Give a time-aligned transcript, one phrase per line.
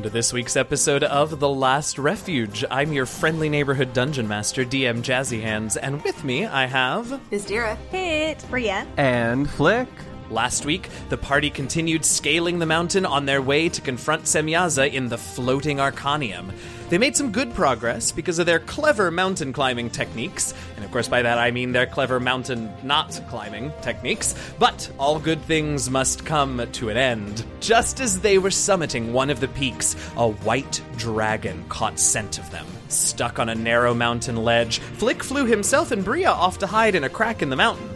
[0.00, 2.64] Welcome to this week's episode of The Last Refuge.
[2.70, 7.20] I'm your friendly neighborhood dungeon master, DM Jazzy Hands, and with me I have.
[7.30, 7.76] Bizdira.
[7.90, 8.86] Hey, it's Bria.
[8.96, 9.88] And Flick.
[10.30, 15.08] Last week, the party continued scaling the mountain on their way to confront Semyaza in
[15.08, 16.52] the floating Arcanium.
[16.88, 21.08] They made some good progress because of their clever mountain climbing techniques, and of course,
[21.08, 24.34] by that I mean their clever mountain not climbing techniques.
[24.58, 27.44] But all good things must come to an end.
[27.60, 32.50] Just as they were summiting one of the peaks, a white dragon caught scent of
[32.50, 32.66] them.
[32.88, 37.04] Stuck on a narrow mountain ledge, Flick flew himself and Bria off to hide in
[37.04, 37.88] a crack in the mountain.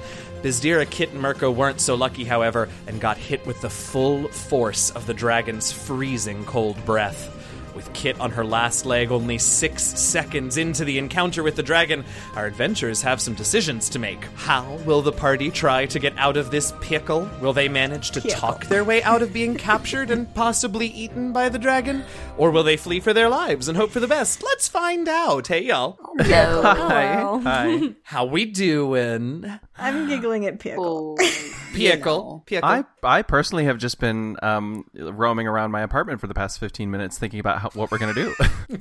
[0.45, 4.91] Bizdira, Kit, and Mirko weren't so lucky, however, and got hit with the full force
[4.91, 7.34] of the dragon's freezing cold breath.
[7.75, 12.05] With Kit on her last leg only six seconds into the encounter with the dragon,
[12.37, 14.25] our adventurers have some decisions to make.
[14.37, 17.29] How will the party try to get out of this pickle?
[17.41, 21.49] Will they manage to talk their way out of being captured and possibly eaten by
[21.49, 22.05] the dragon?
[22.37, 24.43] Or will they flee for their lives and hope for the best?
[24.45, 25.49] Let's find out.
[25.49, 25.99] Hey, y'all.
[26.01, 26.63] Oh, no.
[26.65, 27.23] Hi.
[27.23, 27.95] Oh, Hi.
[28.05, 29.45] How we doing?
[29.77, 31.17] I'm giggling at Pickle.
[31.19, 32.43] Oh, Pickle.
[32.47, 32.69] Pickle.
[32.69, 36.91] I I personally have just been um, roaming around my apartment for the past 15
[36.91, 38.35] minutes thinking about how, what we're going to do.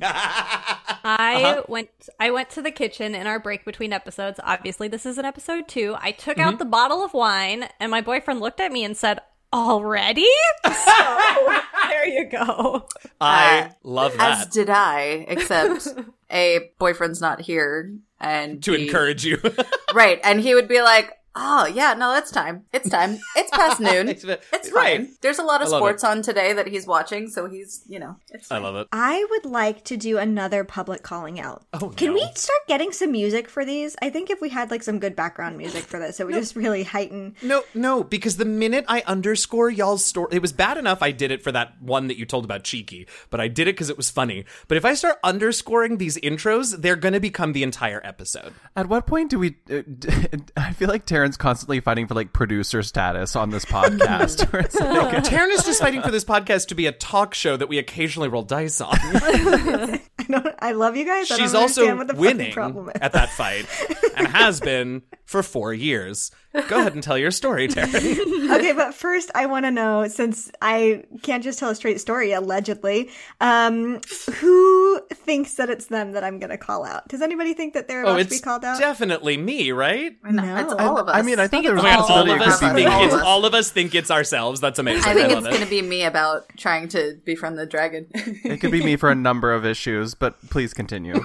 [1.06, 4.40] I went I went to the kitchen in our break between episodes.
[4.42, 5.96] Obviously, this is an episode 2.
[5.98, 9.20] I took out the bottle of wine and my boyfriend looked at me and said,
[9.52, 10.26] "Already?"
[10.64, 11.52] So,
[11.88, 12.86] there you go.
[13.20, 14.50] I Uh, love As that.
[14.52, 15.88] did I, except
[16.30, 19.38] a boyfriend's not here, and to he- encourage you.
[19.94, 20.20] right?
[20.24, 22.64] And he would be like, "Oh yeah, no, it's time.
[22.72, 23.18] It's time.
[23.36, 24.08] It's past noon.
[24.08, 24.98] It's- It's right.
[25.00, 25.08] fine.
[25.20, 27.98] There's a lot of I love sports on today that he's watching, so he's, you
[27.98, 28.88] know, it's I love it.
[28.92, 31.64] I would like to do another public calling out.
[31.72, 32.14] Oh, Can no.
[32.14, 33.96] we start getting some music for these?
[34.02, 36.56] I think if we had like some good background music for this, it would just
[36.56, 37.34] really heighten.
[37.42, 41.30] No, no, because the minute I underscore y'all's story, it was bad enough I did
[41.30, 43.96] it for that one that you told about Cheeky, but I did it because it
[43.96, 44.44] was funny.
[44.68, 48.52] But if I start underscoring these intros, they're going to become the entire episode.
[48.76, 49.56] At what point do we?
[49.70, 50.08] Uh, d-
[50.56, 54.44] I feel like Taryn's constantly fighting for like producer status on this podcast.
[54.52, 57.56] where it's like, Taryn is just fighting for this podcast to be a talk show
[57.56, 58.90] that we occasionally roll dice on.
[59.02, 60.46] I don't.
[60.58, 61.30] I love you guys.
[61.30, 63.00] I She's don't also understand what the fucking winning problem is.
[63.00, 63.66] at that fight
[64.16, 66.30] and has been for four years.
[66.68, 68.56] Go ahead and tell your story, Taryn.
[68.56, 72.32] okay, but first I want to know since I can't just tell a straight story
[72.32, 73.10] allegedly,
[73.40, 74.00] um,
[74.36, 77.08] who thinks that it's them that I'm going to call out?
[77.08, 78.78] Does anybody think that they're about oh, to be it's called out?
[78.78, 80.16] definitely me, right?
[80.22, 81.13] No, it's all of us.
[81.14, 82.88] I mean, I thought there was a it's all possibility of us think.
[82.88, 83.26] All it's of us.
[83.26, 84.60] all of us think it's ourselves.
[84.60, 85.08] That's amazing.
[85.08, 85.50] I think love it's it.
[85.50, 88.06] going to be me about trying to befriend the dragon.
[88.14, 91.14] It could be me for a number of issues, but please continue.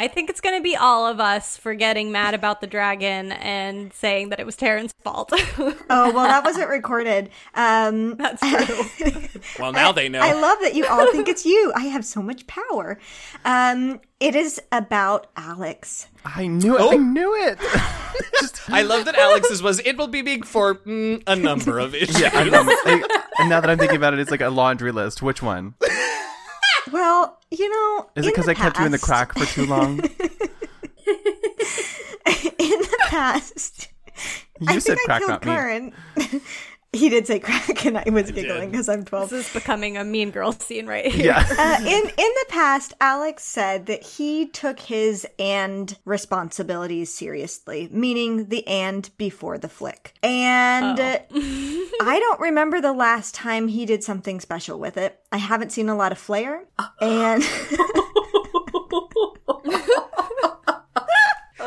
[0.00, 3.32] I think it's going to be all of us for getting mad about the dragon
[3.32, 5.28] and saying that it was Taryn's fault.
[5.58, 7.28] oh well, that wasn't recorded.
[7.54, 8.40] Um, That's
[8.96, 9.40] true.
[9.58, 10.20] Well, now they know.
[10.20, 11.70] I love that you all think it's you.
[11.76, 12.98] I have so much power.
[13.44, 16.06] Um, it is about Alex.
[16.24, 16.80] I knew it.
[16.80, 16.92] Oh.
[16.92, 17.58] I knew it.
[18.40, 19.80] Just I love that Alex's was.
[19.80, 22.18] It will be big for mm, a number of issues.
[22.18, 22.30] yeah.
[22.32, 22.62] I know.
[22.62, 23.04] Like,
[23.38, 25.20] and now that I'm thinking about it, it's like a laundry list.
[25.20, 25.74] Which one?
[26.92, 29.98] Well, you know, Is it because I kept you in the crack for too long?
[30.00, 30.08] in
[32.26, 33.88] the past,
[34.60, 35.92] You I said think crack, I not killed
[36.32, 36.40] me.
[36.92, 37.02] Karen.
[37.02, 39.30] he did say crack, and I was giggling because I'm 12.
[39.30, 41.26] this is becoming a mean girl scene right here.
[41.26, 41.46] Yeah.
[41.58, 48.48] Uh, in in the past, Alex said that he took his and responsibilities seriously, meaning
[48.48, 50.14] the and before the flick.
[50.22, 55.18] And uh, I don't remember the last time he did something special with it.
[55.32, 56.64] I haven't seen a lot of flair,
[57.00, 57.42] and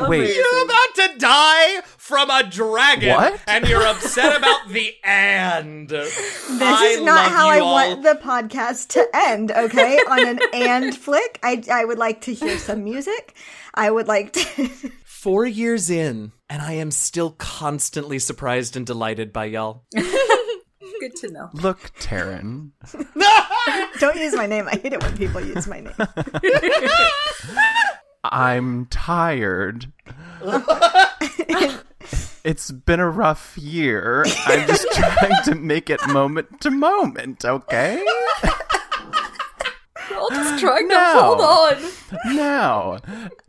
[0.02, 0.34] Wait.
[0.34, 3.40] You're about to die from a dragon, What?
[3.46, 5.88] and you're upset about the and.
[5.88, 9.50] this is not how I want the podcast to end.
[9.52, 13.34] Okay, on an and flick, I I would like to hear some music.
[13.74, 14.68] I would like to.
[15.04, 19.84] Four years in, and I am still constantly surprised and delighted by y'all.
[19.94, 21.48] Good to know.
[21.54, 22.70] Look, Taryn.
[24.00, 24.66] Don't use my name.
[24.68, 25.94] I hate it when people use my name.
[28.24, 29.92] I'm tired.
[32.44, 34.24] it's been a rough year.
[34.46, 38.04] I'm just trying to make it moment to moment, okay?
[40.14, 41.76] All just trying to hold on.
[42.36, 42.98] Now,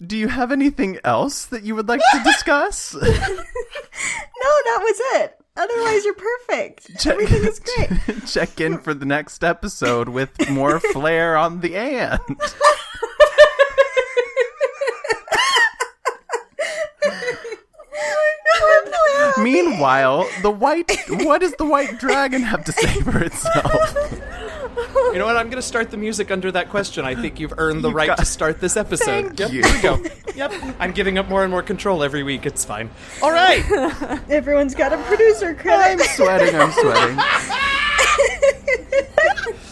[0.05, 2.95] do you have anything else that you would like to discuss?
[4.43, 5.39] No, that was it.
[5.57, 6.91] Otherwise, you're perfect.
[6.99, 8.27] Check, Everything is great.
[8.27, 12.19] check in for the next episode with more flair on the and.
[19.45, 23.95] Meanwhile, the white what does the white dragon have to say for itself?
[25.13, 25.37] You know what?
[25.37, 27.05] I'm going to start the music under that question.
[27.05, 29.05] I think you've earned the right got- to start this episode.
[29.05, 29.63] Thank yep, you.
[29.63, 30.03] Here we go.
[30.35, 30.75] Yep.
[30.79, 32.45] I'm giving up more and more control every week.
[32.45, 32.89] It's fine.
[33.21, 33.63] All right.
[34.29, 36.01] Everyone's got a producer credit.
[36.01, 36.55] I'm sweating.
[36.59, 37.17] I'm sweating.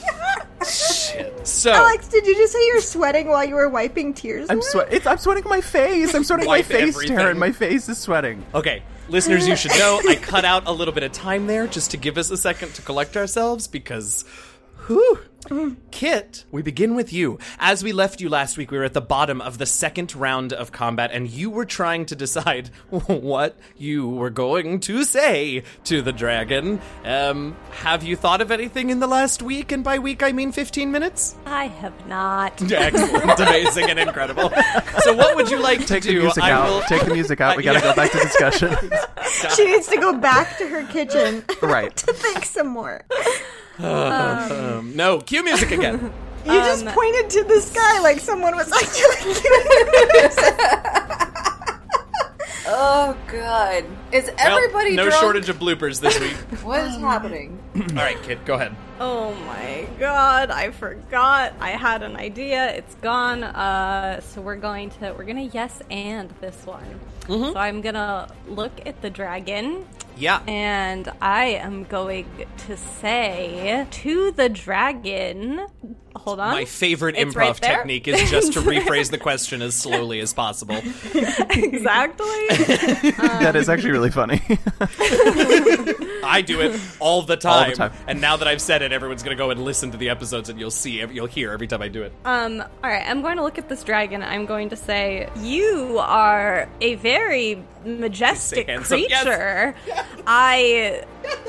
[1.45, 4.47] So, Alex, did you just say you're sweating while you were wiping tears?
[4.49, 4.67] I'm away?
[4.67, 4.93] sweat.
[4.93, 6.13] It's, I'm sweating my face.
[6.13, 7.17] I'm sweating Wipe my face, everything.
[7.17, 7.37] Taryn.
[7.37, 8.45] My face is sweating.
[8.53, 11.91] okay, listeners, you should know I cut out a little bit of time there just
[11.91, 14.25] to give us a second to collect ourselves because,
[14.87, 15.19] whew.
[15.91, 17.37] Kit, we begin with you.
[17.59, 20.53] As we left you last week, we were at the bottom of the second round
[20.53, 26.01] of combat, and you were trying to decide what you were going to say to
[26.01, 26.79] the dragon.
[27.03, 29.73] Um, have you thought of anything in the last week?
[29.73, 31.35] And by week, I mean 15 minutes?
[31.45, 32.61] I have not.
[32.71, 34.49] Excellent, amazing, and incredible.
[34.99, 36.21] So, what would you like Take to the do?
[36.21, 36.69] music I out.
[36.69, 37.57] will- Take the music out.
[37.57, 37.93] We gotta yeah.
[37.93, 38.75] go back to discussion.
[39.57, 41.95] She needs to go back to her kitchen right.
[41.97, 43.01] to think some more.
[43.79, 46.11] Um, no, cue music again.
[46.45, 49.63] You just pointed to the sky like someone was actually giving
[52.65, 53.85] Oh god.
[54.11, 55.21] Is Well, everybody no drunk?
[55.21, 56.33] shortage of bloopers this week.
[56.61, 57.59] What is happening?
[57.75, 58.75] All right, Kit, go ahead.
[58.99, 61.53] Oh my god, I forgot.
[61.61, 62.73] I had an idea.
[62.75, 63.43] It's gone.
[63.45, 66.99] Uh so we're going to we're going to yes and this one.
[67.27, 69.85] So I'm going to look at the dragon
[70.17, 70.41] Yeah.
[70.47, 72.27] and I am going
[72.67, 75.65] to say to the dragon.
[76.15, 76.51] Hold on.
[76.51, 80.33] My favorite It's improv right technique is just to rephrase the question as slowly as
[80.33, 80.75] possible.
[81.49, 82.47] exactly.
[83.17, 84.41] that is actually really funny.
[86.23, 87.63] I do it all the time.
[87.63, 87.93] All the time.
[88.07, 90.49] And now that I've said it, everyone's going to go and listen to the episodes
[90.49, 92.13] and you'll see, you'll hear every time I do it.
[92.25, 94.23] Um, all right, I'm going to look at this dragon.
[94.23, 98.99] I'm going to say, You are a very majestic Say handsome.
[99.09, 99.23] Yes.
[99.23, 99.75] creature.
[100.25, 101.03] I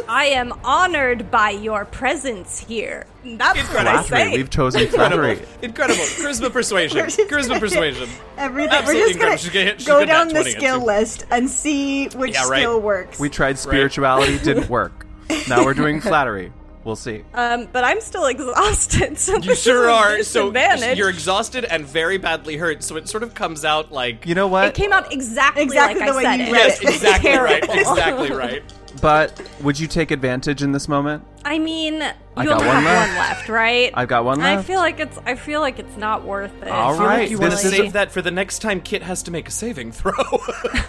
[0.08, 3.06] I am honored by your presence here.
[3.24, 4.36] That's what I say.
[4.36, 5.22] We've chosen Incredible.
[5.34, 5.46] flattery.
[5.62, 6.02] Incredible.
[6.04, 6.98] Charisma persuasion.
[6.98, 8.08] We're Charisma persuasion.
[8.36, 8.72] everything.
[8.72, 9.18] Absolutely We're just incredible.
[9.20, 12.48] gonna She's gonna hit- she's go good down the skill list and see which Yeah,
[12.48, 12.58] right.
[12.60, 13.18] skill works.
[13.18, 15.06] We tried spirituality, didn't work.
[15.48, 16.52] Now we're doing flattery.
[16.84, 17.24] We'll see.
[17.32, 19.16] um, but I'm still exhausted.
[19.18, 20.22] So You sure are.
[20.22, 20.98] So disadvantage.
[20.98, 22.82] you're exhausted and very badly hurt.
[22.82, 24.26] So it sort of comes out like.
[24.26, 24.66] You know what?
[24.68, 26.52] It came out exactly, Exactly like the I way said you it.
[26.52, 26.88] read Yes, it.
[26.90, 27.64] exactly right.
[27.70, 28.62] Exactly right.
[29.00, 31.24] But would you take advantage in this moment?
[31.44, 33.18] I mean, you I only got have one one left.
[33.18, 33.90] left, right?
[33.94, 34.60] I've got one left.
[34.60, 35.18] I feel like it's.
[35.26, 36.68] I feel like it's not worth it.
[36.68, 38.60] All I feel right, like you want to this is save that for the next
[38.60, 40.12] time Kit has to make a saving throw.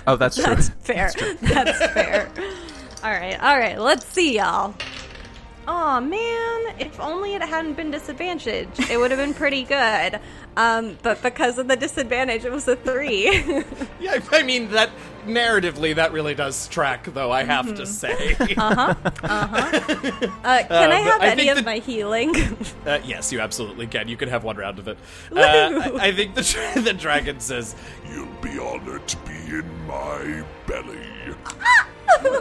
[0.08, 0.46] Oh, that's true.
[0.46, 1.12] That's fair.
[1.42, 2.32] That's fair.
[3.04, 3.80] All right, all right.
[3.80, 4.76] Let's see, y'all.
[5.68, 10.20] Oh man, if only it hadn't been disadvantaged, it would have been pretty good.
[10.58, 13.26] Um, but because of the disadvantage, it was a three.
[14.00, 14.90] yeah, I mean that
[15.26, 17.32] narratively that really does track, though.
[17.32, 18.36] I have to say.
[18.40, 19.12] uh, can
[20.44, 22.36] I Uh, have I have any think of the- my healing?
[22.86, 24.08] Uh, yes, you absolutely can.
[24.08, 24.98] You can have one round of it.
[25.36, 27.76] Uh, I, I think the dra- the dragon says,
[28.14, 31.00] You'll be honored to be in my belly.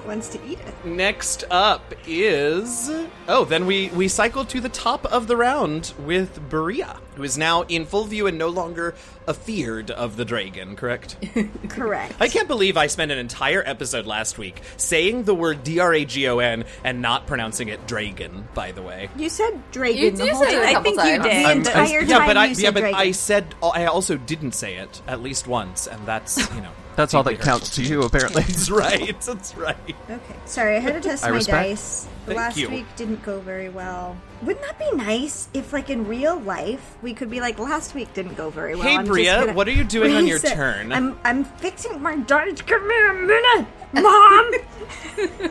[0.06, 0.74] Wants to eat it.
[0.84, 2.90] Next up is
[3.26, 7.36] oh, then we we cycle to the top of the round with Bria, who is
[7.38, 8.94] now in full view and no longer
[9.26, 10.76] afeared of the dragon.
[10.76, 11.16] Correct?
[11.69, 12.14] Correct.
[12.20, 15.94] I can't believe I spent an entire episode last week saying the word D R
[15.94, 18.46] A G O N and not pronouncing it dragon.
[18.54, 19.08] By the way.
[19.16, 20.64] You said dragon You the whole say time.
[20.69, 21.22] I couple think you did.
[21.22, 22.98] The I'm- entire yeah, time but I said yeah, but dragon.
[23.00, 27.15] I said I also didn't say it at least once, and that's you know That's
[27.15, 28.43] all that counts to you, apparently.
[28.46, 29.20] That's right.
[29.20, 29.77] That's right.
[30.08, 30.36] Okay.
[30.44, 31.69] Sorry, I had to test I my respect.
[31.69, 32.08] dice.
[32.27, 32.70] Thank Last you.
[32.70, 34.17] week didn't go very well.
[34.43, 38.13] Wouldn't that be nice if, like, in real life, we could be like, last week
[38.15, 38.84] didn't go very well.
[38.84, 40.93] Hey, I'm just Bria, gonna what are you doing on your reset." turn?
[40.93, 42.63] I'm I'm fixing my dice.
[42.63, 44.51] Give me a minute, mom.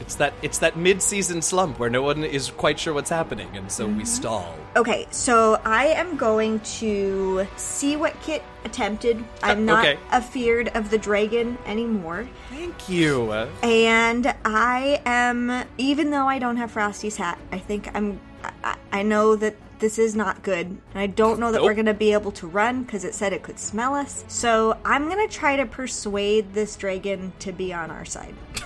[0.00, 3.70] It's that it's that mid-season slump where no one is quite sure what's happening, and
[3.70, 3.98] so Mm-hmm.
[3.98, 4.54] we stall.
[4.74, 9.22] okay, so I am going to see what Kit attempted.
[9.42, 10.00] I'm not okay.
[10.10, 12.26] afeared of the dragon anymore.
[12.48, 13.30] Thank you.
[13.32, 18.18] Uh, And I am, even though I don't have Frosty's hat, I think I'm.
[18.64, 20.66] I, I know that this is not good.
[20.66, 23.32] And I don't know that we're going to be able to run because it said
[23.32, 24.24] it could smell us.
[24.28, 28.34] So I'm going to try to persuade this dragon to be on our side.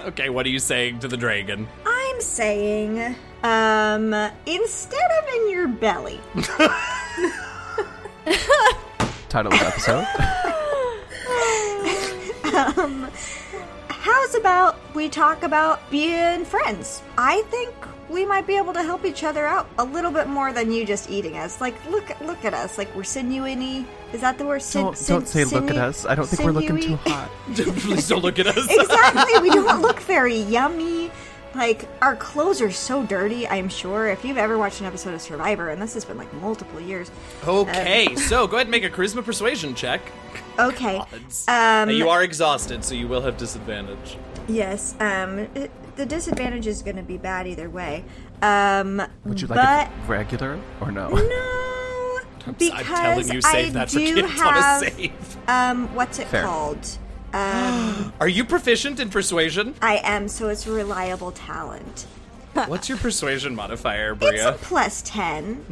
[0.00, 1.66] Okay, what are you saying to the dragon?
[1.84, 4.14] I'm saying, um,
[4.46, 6.20] instead of in your belly,
[9.28, 10.06] Title of the episode.
[12.78, 13.10] Um
[13.88, 17.02] How's about we talk about being friends?
[17.18, 17.74] I think
[18.10, 20.84] we might be able to help each other out a little bit more than you
[20.86, 21.60] just eating us.
[21.60, 22.78] Like, look, look at us.
[22.78, 23.86] Like we're sinewy.
[24.12, 24.62] Is that the word?
[24.62, 26.06] Sin- Don't, sin- don't say look at us.
[26.06, 27.30] I don't think we're looking too hot.
[27.54, 28.66] Please don't look at us.
[28.70, 29.40] exactly.
[29.40, 31.10] We don't look very yummy.
[31.54, 34.06] Like, our clothes are so dirty, I'm sure.
[34.08, 37.10] If you've ever watched an episode of Survivor, and this has been like multiple years.
[37.46, 40.00] Okay, so go ahead and make a charisma persuasion check.
[40.58, 41.02] Okay.
[41.48, 44.18] Um, you are exhausted, so you will have disadvantage.
[44.46, 44.94] Yes.
[45.00, 48.04] Um, it, the disadvantage is going to be bad either way.
[48.40, 51.08] Um, Would you like but it regular or no?
[51.08, 52.20] no,
[52.58, 55.48] because I'm telling you, save I that for do kids have, on a save.
[55.48, 56.44] Um, what's it Fair.
[56.44, 56.98] called?
[57.30, 59.74] Um, Are you proficient in persuasion?
[59.82, 62.06] I am, so it's a reliable talent.
[62.66, 64.56] What's your persuasion modifier, It's a Bria?
[64.60, 65.64] plus ten.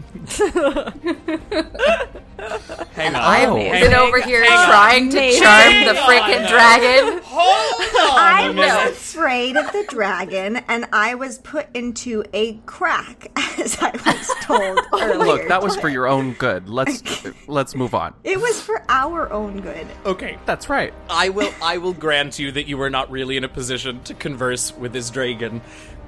[2.94, 3.22] Hang on.
[3.22, 3.54] I've Oh.
[3.56, 4.66] been over here hang on.
[4.68, 5.42] trying to Amazing.
[5.42, 7.20] charm Hang the freaking dragon.
[7.24, 8.90] Hold on I a was minute.
[8.92, 14.78] afraid of the dragon, and I was put into a crack, as I was told
[15.00, 15.18] earlier.
[15.24, 16.68] Look, that was for your own good.
[16.68, 17.02] Let's
[17.48, 18.14] let's move on.
[18.24, 19.86] It was for our own good.
[20.04, 20.92] Okay, That's right.
[21.10, 24.14] I will I will grant you that you were not really in a position to
[24.14, 25.60] converse with this dragon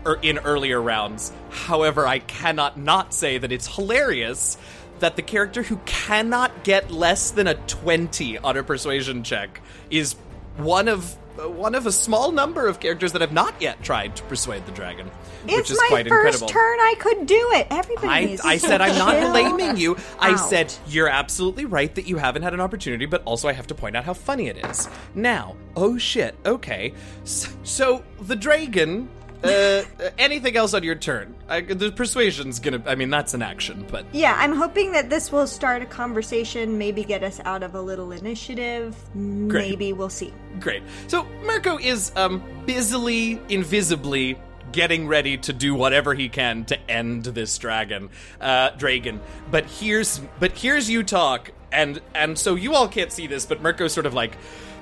[0.05, 1.33] or in earlier rounds.
[1.50, 4.57] However, I cannot not say that it's hilarious
[5.00, 10.14] that the character who cannot get less than a 20 on a persuasion check is
[10.57, 14.17] one of uh, one of a small number of characters that have not yet tried
[14.17, 15.07] to persuade the dragon,
[15.45, 16.49] which It's is my quite first incredible.
[16.49, 16.81] turn.
[16.81, 17.69] I could do it.
[17.71, 19.97] Everybody I, I said I'm not blaming you.
[20.19, 23.69] I said you're absolutely right that you haven't had an opportunity, but also I have
[23.69, 24.88] to point out how funny it is.
[25.14, 26.93] Now, oh shit, okay.
[27.23, 29.09] So, so the dragon.
[29.42, 29.83] Uh,
[30.18, 31.35] anything else on your turn?
[31.49, 32.83] I, the persuasion's gonna.
[32.87, 36.76] I mean, that's an action, but Yeah, I'm hoping that this will start a conversation,
[36.76, 38.97] maybe get us out of a little initiative.
[39.14, 40.33] Maybe we'll see.
[40.59, 40.83] Great.
[41.07, 44.38] So Mirko is um busily, invisibly
[44.73, 49.21] getting ready to do whatever he can to end this dragon, uh, dragon.
[49.50, 53.62] But here's but here's you talk, and and so you all can't see this, but
[53.62, 54.37] Mirko sort of like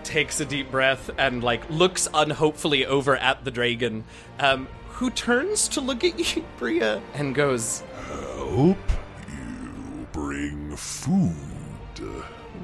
[0.07, 4.05] takes a deep breath and like looks unhopefully over at the dragon,
[4.39, 8.79] um, who turns to look at you, Bria, and goes, Help
[9.29, 11.35] you bring food.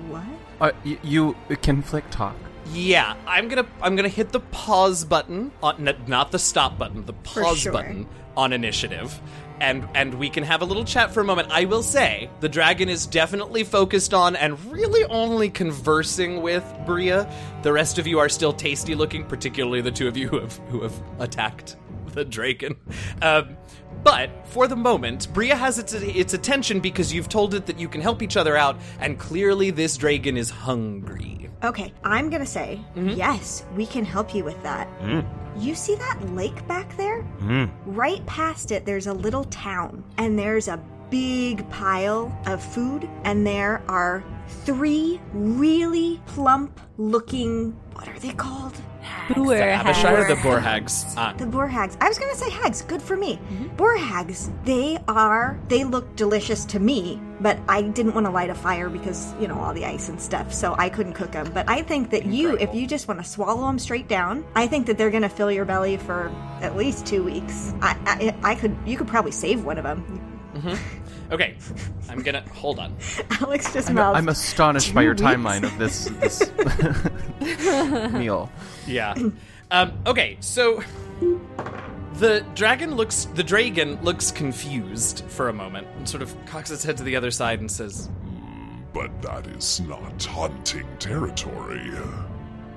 [0.08, 0.22] What?
[0.60, 2.36] Uh, y- you can flick talk.
[2.72, 7.04] Yeah, I'm gonna I'm gonna hit the pause button on n- not the stop button,
[7.06, 7.72] the pause sure.
[7.72, 8.06] button
[8.36, 9.20] on initiative.
[9.62, 11.52] And and we can have a little chat for a moment.
[11.52, 17.32] I will say the dragon is definitely focused on and really only conversing with Bria.
[17.62, 20.56] The rest of you are still tasty looking, particularly the two of you who have
[20.68, 21.76] who have attacked
[22.06, 22.76] the dragon.
[23.22, 23.56] Um,
[24.04, 27.88] but for the moment, Bria has its its attention because you've told it that you
[27.88, 31.48] can help each other out, and clearly this dragon is hungry.
[31.64, 33.10] Okay, I'm gonna say Mm-hmm.
[33.10, 33.64] yes.
[33.76, 34.88] We can help you with that.
[35.58, 37.22] You see that lake back there?
[37.86, 40.78] Right past it, there's a little town, and there's a
[41.10, 44.24] big pile of food, and there are
[44.64, 47.72] three really plump-looking.
[47.92, 48.74] What are they called?
[49.34, 51.04] Who are Abishire the boar hags?
[51.04, 51.14] Borhags.
[51.16, 51.96] Ah, The boar hags.
[52.00, 52.82] I was gonna say hags.
[52.82, 53.38] Good for me.
[53.76, 54.50] Boar hags.
[54.64, 55.58] They are.
[55.68, 59.48] They look delicious to me, but I didn't want to light a fire because you
[59.48, 61.50] know all the ice and stuff, so I couldn't cook them.
[61.52, 64.66] But I think that you, if you just want to swallow them straight down, I
[64.66, 66.30] think that they're gonna fill your belly for
[66.60, 67.74] at least two weeks.
[67.82, 67.96] I,
[68.42, 68.76] I, I could.
[68.86, 70.28] You could probably save one of them.
[71.32, 71.56] Okay,
[72.10, 72.94] I'm gonna hold on.
[73.40, 74.18] Alex just I'm, mouths.
[74.18, 75.22] I'm astonished by your weeks?
[75.22, 78.52] timeline of this this meal.
[78.86, 79.14] Yeah.
[79.70, 80.82] Um, okay, so
[82.14, 86.84] the dragon looks the dragon looks confused for a moment and sort of cocks its
[86.84, 88.10] head to the other side and says,
[88.92, 91.90] But that is not hunting territory.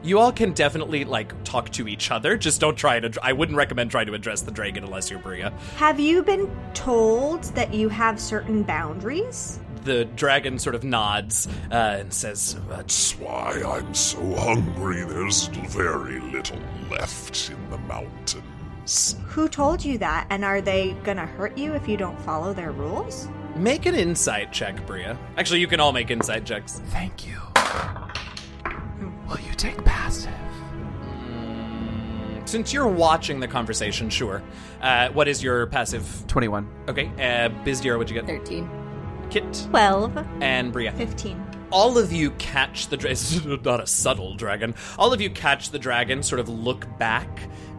[0.06, 2.38] "You all can definitely like talk to each other.
[2.38, 3.12] Just don't try to.
[3.22, 7.44] I wouldn't recommend trying to address the dragon unless you're Bria." Have you been told
[7.56, 9.60] that you have certain boundaries?
[9.84, 15.04] The dragon sort of nods uh, and says, That's why I'm so hungry.
[15.04, 16.60] There's very little
[16.90, 19.16] left in the mountains.
[19.28, 20.26] Who told you that?
[20.32, 23.28] And are they gonna hurt you if you don't follow their rules?
[23.56, 26.82] "Make an insight check, Bria." Actually, you can all make insight checks.
[26.88, 27.40] Thank you.
[29.27, 30.32] Will you take passive?
[32.46, 34.44] Since you're watching the conversation, sure.
[34.82, 36.24] Uh, what is your passive?
[36.27, 36.67] Twenty-one.
[36.88, 38.27] Okay, uh, Bizdira, what'd you get?
[38.27, 38.70] 13.
[39.32, 40.15] Kit Twelve.
[40.41, 40.91] and Bria.
[40.91, 41.44] 15.
[41.75, 43.60] All of you catch the dragon.
[43.63, 44.75] Not a subtle dragon.
[44.98, 46.24] All of you catch the dragon.
[46.24, 47.27] Sort of look back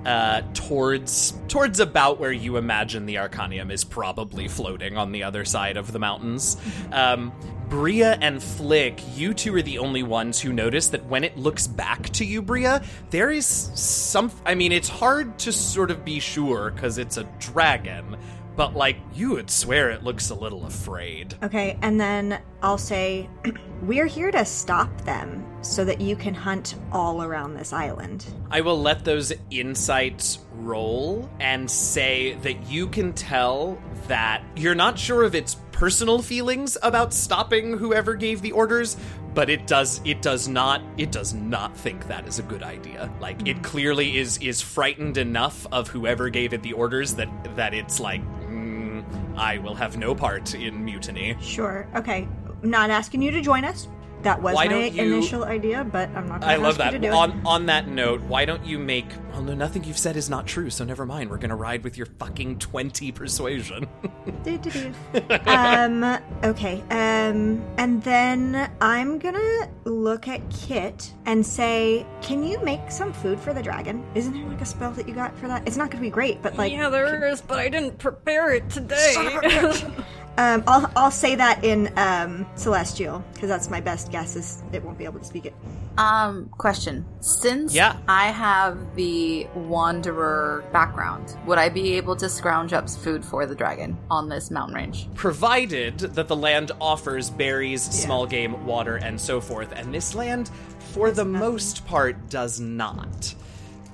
[0.04, 5.46] uh, towards towards about where you imagine the Arcanium is probably floating on the other
[5.46, 6.58] side of the mountains.
[6.92, 7.32] Um,
[7.70, 11.66] Bria and Flick, you two are the only ones who notice that when it looks
[11.66, 14.30] back to you, Bria, there is some.
[14.44, 18.18] I mean, it's hard to sort of be sure because it's a dragon.
[18.56, 21.34] But like you would swear it looks a little afraid.
[21.42, 23.28] Okay, and then I'll say,
[23.82, 28.26] we're here to stop them so that you can hunt all around this island.
[28.50, 34.98] I will let those insights roll and say that you can tell that you're not
[34.98, 38.96] sure of its personal feelings about stopping whoever gave the orders,
[39.36, 43.12] but it does it does not it does not think that is a good idea.
[43.20, 47.74] Like it clearly is is frightened enough of whoever gave it the orders that that
[47.74, 49.04] it's like mm,
[49.36, 51.36] I will have no part in mutiny.
[51.40, 51.86] Sure.
[51.94, 52.26] Okay.
[52.62, 53.88] Not asking you to join us.
[54.22, 56.72] That was Why my you- initial idea, but I'm not going to I ask love
[56.74, 56.90] you that.
[56.92, 57.12] to do it.
[57.12, 59.06] On on that note, why don't you make?
[59.32, 60.70] Well, no, nothing you've said is not true.
[60.70, 61.30] So never mind.
[61.30, 63.86] We're gonna ride with your fucking twenty persuasion.
[64.42, 64.92] Do-do-do.
[65.46, 66.18] um.
[66.42, 66.82] Okay.
[66.90, 67.62] Um.
[67.78, 73.52] And then I'm gonna look at Kit and say, "Can you make some food for
[73.52, 74.04] the dragon?
[74.14, 75.62] Isn't there like a spell that you got for that?
[75.68, 78.68] It's not gonna be great, but like, yeah, there is, but I didn't prepare it
[78.70, 79.14] today.
[80.38, 84.36] um, I'll I'll say that in um celestial because that's my best guess.
[84.36, 85.54] Is it won't be able to speak it.
[85.98, 87.06] Um, question.
[87.20, 87.96] Since Yeah.
[88.06, 93.54] I have the wanderer background, would I be able to scrounge up food for the
[93.54, 95.08] dragon on this mountain range?
[95.14, 100.50] Provided that the land offers berries, small game, water, and so forth, and this land,
[100.92, 103.34] for the most part, does not.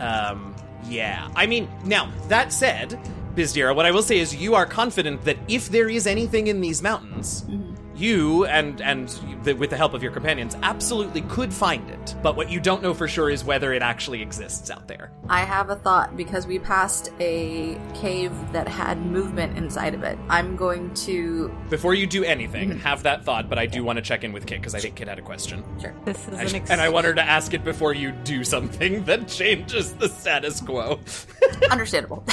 [0.01, 1.31] Um, yeah.
[1.37, 2.99] I mean, now that said,
[3.35, 6.61] Bizdira, what I will say is you are confident that if there is anything in
[6.61, 7.43] these mountains.
[7.43, 7.72] Mm-hmm.
[7.95, 9.09] You and and
[9.45, 12.83] the, with the help of your companions absolutely could find it, but what you don't
[12.83, 15.11] know for sure is whether it actually exists out there.
[15.29, 20.19] I have a thought because we passed a cave that had movement inside of it.
[20.29, 21.49] I'm going to.
[21.71, 24.47] Before you do anything, have that thought, but I do want to check in with
[24.47, 25.63] Kit because I think Kit had a question.
[25.81, 25.95] Sure.
[26.05, 28.43] this is I- an ex- and I want her to ask it before you do
[28.45, 30.99] something that changes the status quo.
[31.71, 32.25] Understandable.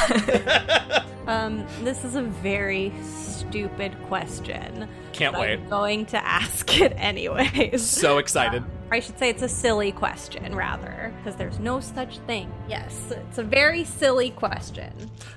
[1.27, 4.87] um, this is a very stupid question.
[5.19, 5.59] Can't wait.
[5.59, 7.81] I'm going to ask it anyways.
[7.85, 8.63] So excited.
[8.89, 12.51] I should say it's a silly question, rather, because there's no such thing.
[12.70, 14.91] Yes, it's a very silly question.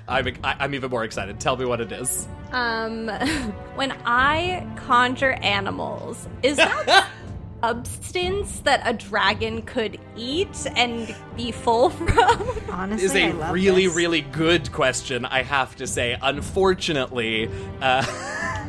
[0.07, 1.39] I'm, I- I'm even more excited.
[1.39, 2.27] Tell me what it is.
[2.53, 3.07] Um,
[3.75, 7.09] when I conjure animals, is that
[7.61, 12.47] substance that a dragon could eat and be full from?
[12.71, 13.95] Honestly, is a I love really, this.
[13.95, 16.17] really good question, I have to say.
[16.21, 17.49] Unfortunately,
[17.81, 18.01] uh,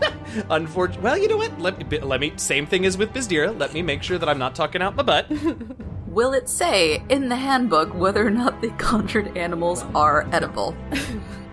[0.50, 1.58] unfortunately, well, you know what?
[1.60, 3.58] Let me, let me, same thing as with Bizdira.
[3.58, 5.30] Let me make sure that I'm not talking out my butt.
[6.06, 10.76] Will it say in the handbook whether or not the conjured animals are edible?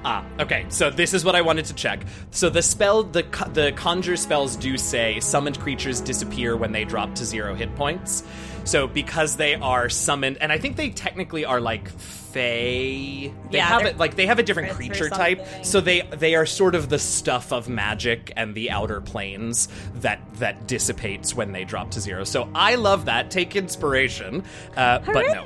[0.03, 0.65] Ah, okay.
[0.69, 2.03] So this is what I wanted to check.
[2.31, 3.21] So the spell, the
[3.53, 8.23] the conjure spells do say summoned creatures disappear when they drop to zero hit points.
[8.63, 13.33] So because they are summoned, and I think they technically are like fey.
[13.51, 15.45] They Yeah, have they're it like they have a different creature type.
[15.63, 20.21] So they they are sort of the stuff of magic and the outer planes that
[20.35, 22.23] that dissipates when they drop to zero.
[22.23, 23.31] So I love that.
[23.31, 24.43] Take inspiration,
[24.77, 25.45] uh, but no.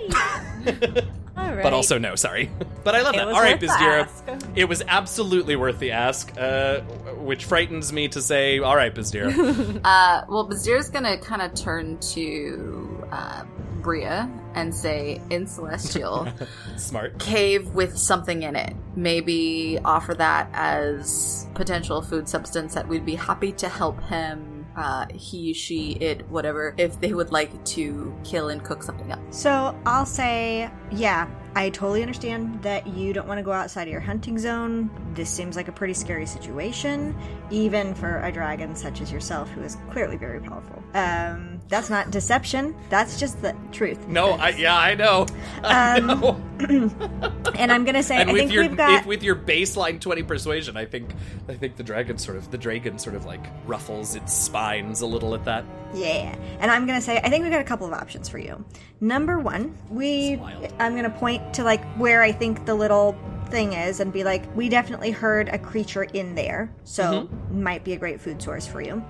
[1.37, 1.63] All right.
[1.63, 2.49] But also no, sorry.
[2.85, 3.27] But I love It that.
[3.29, 4.51] All right, worth Bizdira.
[4.55, 6.81] It was absolutely worth the ask, uh,
[7.17, 9.79] which frightens me to say, all right, Bizdira.
[9.83, 13.43] Uh, well, Bazir's gonna kind of turn to uh,
[13.81, 16.27] Bria and say, in Celestial,
[16.77, 17.19] Smart.
[17.19, 18.75] cave with something in it.
[18.95, 24.65] Maybe offer that as potential food substance that we'd be happy to help him.
[24.75, 29.19] Uh, he, she, it, whatever, if they would like to kill and cook something up.
[29.29, 33.91] So I'll say, yeah, I totally understand that you don't want to go outside of
[33.91, 34.89] your hunting zone.
[35.13, 37.15] This seems like a pretty scary situation,
[37.51, 40.83] even for a dragon such as yourself, who is clearly very powerful.
[40.93, 42.75] Um, that's not deception.
[42.89, 44.07] That's just the truth.
[44.07, 45.25] No, I, yeah, I know.
[45.63, 46.41] I Um, know.
[47.57, 48.99] And I'm gonna say, and I with think your we've got.
[49.01, 51.13] if, with your baseline twenty persuasion, I think
[51.47, 55.05] I think the dragon sort of the dragon sort of like ruffles its spines a
[55.05, 55.63] little at that.
[55.93, 56.35] Yeah.
[56.59, 58.65] And I'm going to say, I think we've got a couple of options for you.
[58.99, 60.33] Number one, we,
[60.79, 63.17] I'm going to point to like where I think the little
[63.49, 66.73] thing is and be like, we definitely heard a creature in there.
[66.83, 69.05] So might be a great food source for you.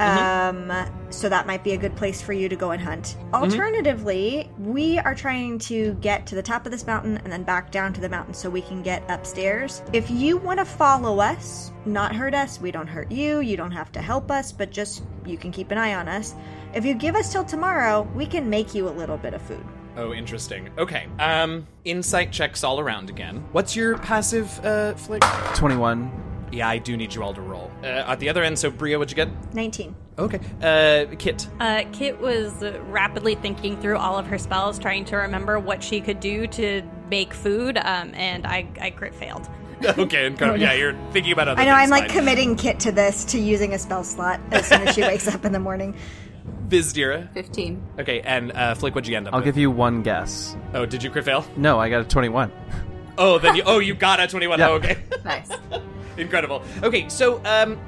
[0.00, 0.72] Um,
[1.10, 3.16] so that might be a good place for you to go and hunt.
[3.34, 7.70] Alternatively, we are trying to get to the top of this mountain and then back
[7.70, 9.82] down to the mountain so we can get upstairs.
[9.92, 13.72] If you want to follow us, not hurt us, we don't hurt you, you don't
[13.72, 16.34] have to help us, but just you can keep an eye on us.
[16.72, 19.64] If you give us till tomorrow, we can make you a little bit of food.
[19.96, 20.70] Oh, interesting.
[20.78, 21.08] Okay.
[21.18, 23.44] Um, insight checks all around again.
[23.52, 25.22] What's your passive uh, flick?
[25.54, 26.29] 21.
[26.52, 27.70] Yeah, I do need you all to roll.
[27.82, 29.54] Uh, at the other end, so Bria, what'd you get?
[29.54, 29.94] 19.
[30.18, 30.40] Okay.
[30.60, 31.46] Uh, Kit.
[31.60, 32.52] Uh, Kit was
[32.88, 36.82] rapidly thinking through all of her spells, trying to remember what she could do to
[37.08, 39.48] make food, um, and I, I crit failed.
[39.98, 40.60] okay, incredible.
[40.60, 41.84] Yeah, you're thinking about other I know, things.
[41.84, 42.18] I'm like fine.
[42.18, 45.44] committing Kit to this, to using a spell slot as soon as she wakes up
[45.46, 45.94] in the morning.
[46.68, 47.32] Bizdira.
[47.32, 47.82] 15.
[48.00, 49.46] Okay, and uh, Flick, what'd you end up I'll with?
[49.46, 50.56] give you one guess.
[50.74, 51.44] Oh, did you crit fail?
[51.56, 52.52] No, I got a 21.
[53.18, 53.62] Oh, then you.
[53.64, 54.58] Oh, you got a twenty-one.
[54.58, 54.68] Yeah.
[54.68, 54.98] Oh, okay.
[55.24, 55.50] Nice.
[56.20, 56.62] Incredible.
[56.82, 57.78] Okay, so um,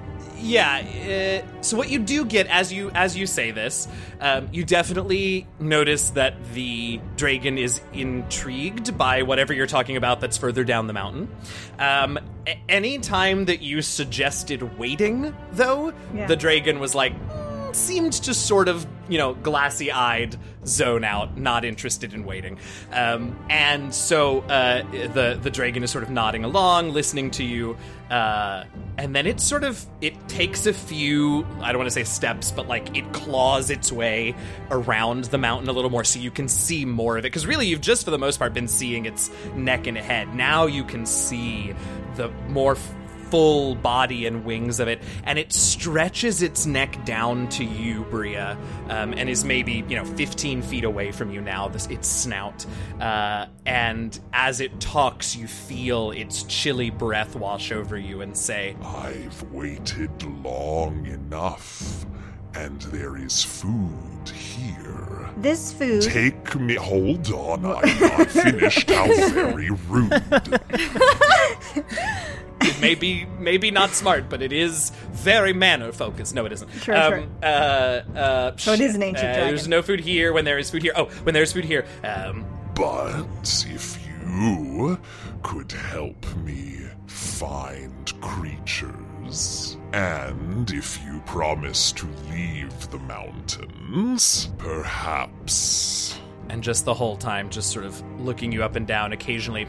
[0.40, 1.42] yeah.
[1.46, 3.86] Uh, so what you do get as you as you say this,
[4.20, 10.36] um, you definitely notice that the dragon is intrigued by whatever you're talking about that's
[10.38, 11.28] further down the mountain.
[11.78, 16.26] Um, a- any time that you suggested waiting, though, Yeah.
[16.26, 17.12] the dragon was like.
[17.14, 17.41] "Mm,"
[17.72, 22.58] Seemed to sort of, you know, glassy eyed zone out, not interested in waiting.
[22.92, 27.76] Um, and so uh, the the dragon is sort of nodding along, listening to you,
[28.10, 28.64] uh,
[28.98, 32.52] and then it sort of it takes a few I don't want to say steps,
[32.52, 34.34] but like it claws its way
[34.70, 37.28] around the mountain a little more, so you can see more of it.
[37.28, 40.34] Because really, you've just for the most part been seeing its neck and head.
[40.34, 41.74] Now you can see
[42.16, 42.76] the more
[43.32, 48.58] full body and wings of it, and it stretches its neck down to you, Bria,
[48.90, 51.66] um, and is maybe you know 15 feet away from you now.
[51.66, 52.66] This its snout,
[53.00, 58.76] uh, and as it talks, you feel its chilly breath wash over you and say,
[58.82, 60.10] I've waited
[60.44, 62.04] long enough,
[62.54, 65.30] and there is food here.
[65.38, 66.02] This food.
[66.02, 66.74] Take me.
[66.74, 68.90] Hold on, I'm not finished.
[68.90, 70.22] How very rude.
[72.62, 76.70] "It may be maybe not smart, but it is very manner focused." No, it isn't.
[76.82, 77.24] Sure, um, sure.
[77.42, 77.46] Uh,
[78.18, 79.48] uh, So it is an ancient uh, dragon.
[79.48, 80.32] There's no food here.
[80.32, 82.44] When there is food here, oh, when there is food here, um,
[82.74, 83.26] But
[83.68, 84.98] if you
[85.42, 96.18] could help me find creatures, and if you promise to leave the mountains, perhaps.
[96.48, 99.66] and just the whole time, just sort of looking you up and down, occasionally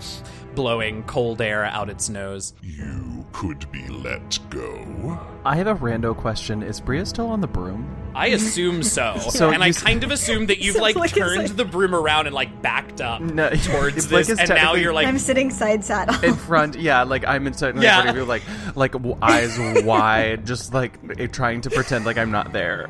[0.55, 2.53] blowing cold air out its nose.
[2.61, 5.19] You could be let go.
[5.45, 6.63] I have a rando question.
[6.63, 7.89] Is Bria still on the broom?
[8.15, 10.95] I assume so, So and I you s- kind of assume that you've So like
[11.13, 14.75] turned like- the broom around and like backed up No, towards this, is and now
[14.75, 16.23] you're like, I'm sitting side saddle.
[16.23, 18.07] In front, yeah, like I'm in front Yeah.
[18.09, 18.43] of you, like
[18.75, 22.87] like w- eyes wide, just like trying to pretend like I'm not there.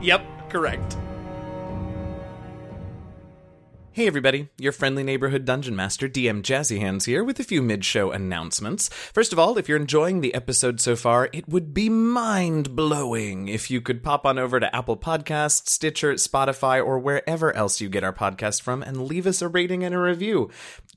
[0.00, 0.96] Yep, correct.
[3.94, 8.10] Hey everybody, your friendly neighborhood dungeon master, DM Jazzy Hands here with a few mid-show
[8.10, 8.88] announcements.
[8.88, 13.70] First of all, if you're enjoying the episode so far, it would be mind-blowing if
[13.70, 18.02] you could pop on over to Apple Podcasts, Stitcher, Spotify, or wherever else you get
[18.02, 20.48] our podcast from and leave us a rating and a review.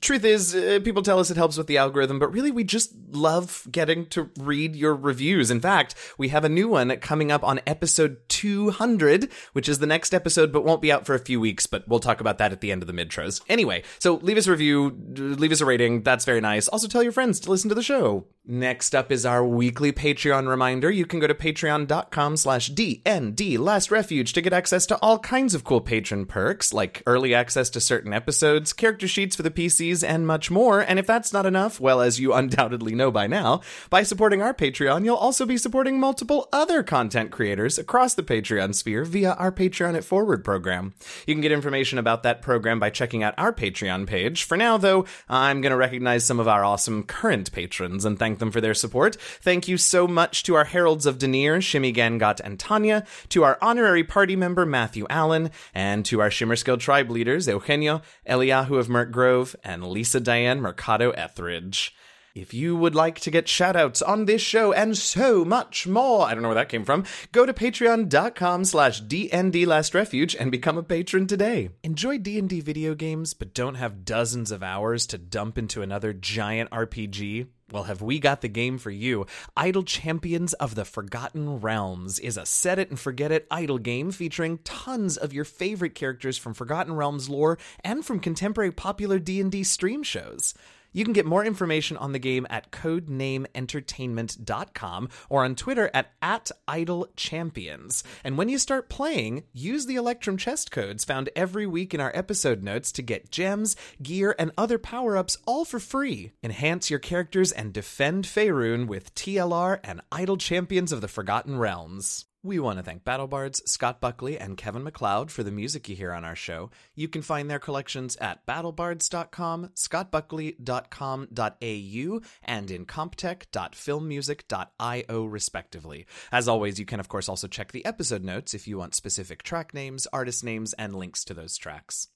[0.06, 2.94] Truth is, uh, people tell us it helps with the algorithm, but really we just
[3.10, 5.50] love getting to read your reviews.
[5.50, 9.88] In fact, we have a new one coming up on episode 200, which is the
[9.88, 12.52] next episode, but won't be out for a few weeks, but we'll talk about that
[12.52, 13.42] at the end of the midtros.
[13.50, 16.04] Anyway, so leave us a review, leave us a rating.
[16.04, 16.68] That's very nice.
[16.68, 18.28] Also tell your friends to listen to the show.
[18.48, 20.92] Next up is our weekly Patreon reminder.
[20.92, 25.56] You can go to patreon.com slash DND Last Refuge to get access to all kinds
[25.56, 29.95] of cool patron perks, like early access to certain episodes, character sheets for the PCs,
[30.04, 30.82] and much more.
[30.82, 34.54] And if that's not enough, well, as you undoubtedly know by now, by supporting our
[34.54, 39.52] Patreon, you'll also be supporting multiple other content creators across the Patreon sphere via our
[39.52, 40.94] Patreon It Forward program.
[41.26, 44.44] You can get information about that program by checking out our Patreon page.
[44.44, 48.40] For now, though, I'm going to recognize some of our awesome current patrons and thank
[48.40, 49.16] them for their support.
[49.16, 53.58] Thank you so much to our Heralds of Deneir, Shimmy Gangot and Tanya, to our
[53.62, 59.12] honorary party member, Matthew Allen, and to our Shimmerskill tribe leaders, Eugenio, Eliyahu of Merk
[59.12, 61.96] Grove, and Lisa Diane Mercado Etheridge.
[62.36, 66.34] If you would like to get shoutouts on this show and so much more, I
[66.34, 70.78] don't know where that came from, go to patreon.com slash DND Last Refuge and become
[70.78, 71.70] a patron today.
[71.82, 76.70] Enjoy D&D video games but don't have dozens of hours to dump into another giant
[76.72, 77.48] RPG?
[77.72, 79.26] Well, have we got the game for you?
[79.58, 84.12] Idle Champions of the Forgotten Realms is a set it and forget it idle game
[84.12, 89.64] featuring tons of your favorite characters from Forgotten Realms lore and from contemporary popular D&D
[89.64, 90.54] stream shows.
[90.96, 96.52] You can get more information on the game at codenameentertainment.com or on Twitter at, at
[96.70, 98.04] @idlechampions.
[98.24, 102.14] And when you start playing, use the Electrum chest codes found every week in our
[102.16, 106.32] episode notes to get gems, gear, and other power-ups all for free.
[106.42, 112.24] Enhance your characters and defend Faerun with TLR and Idle Champions of the Forgotten Realms.
[112.46, 116.14] We want to thank BattleBards, Scott Buckley, and Kevin MacLeod for the music you hear
[116.14, 116.70] on our show.
[116.94, 126.06] You can find their collections at battlebards.com, scottbuckley.com.au, and incompetech.filmmusic.io, respectively.
[126.32, 129.42] As always, you can, of course, also check the episode notes if you want specific
[129.42, 132.10] track names, artist names, and links to those tracks.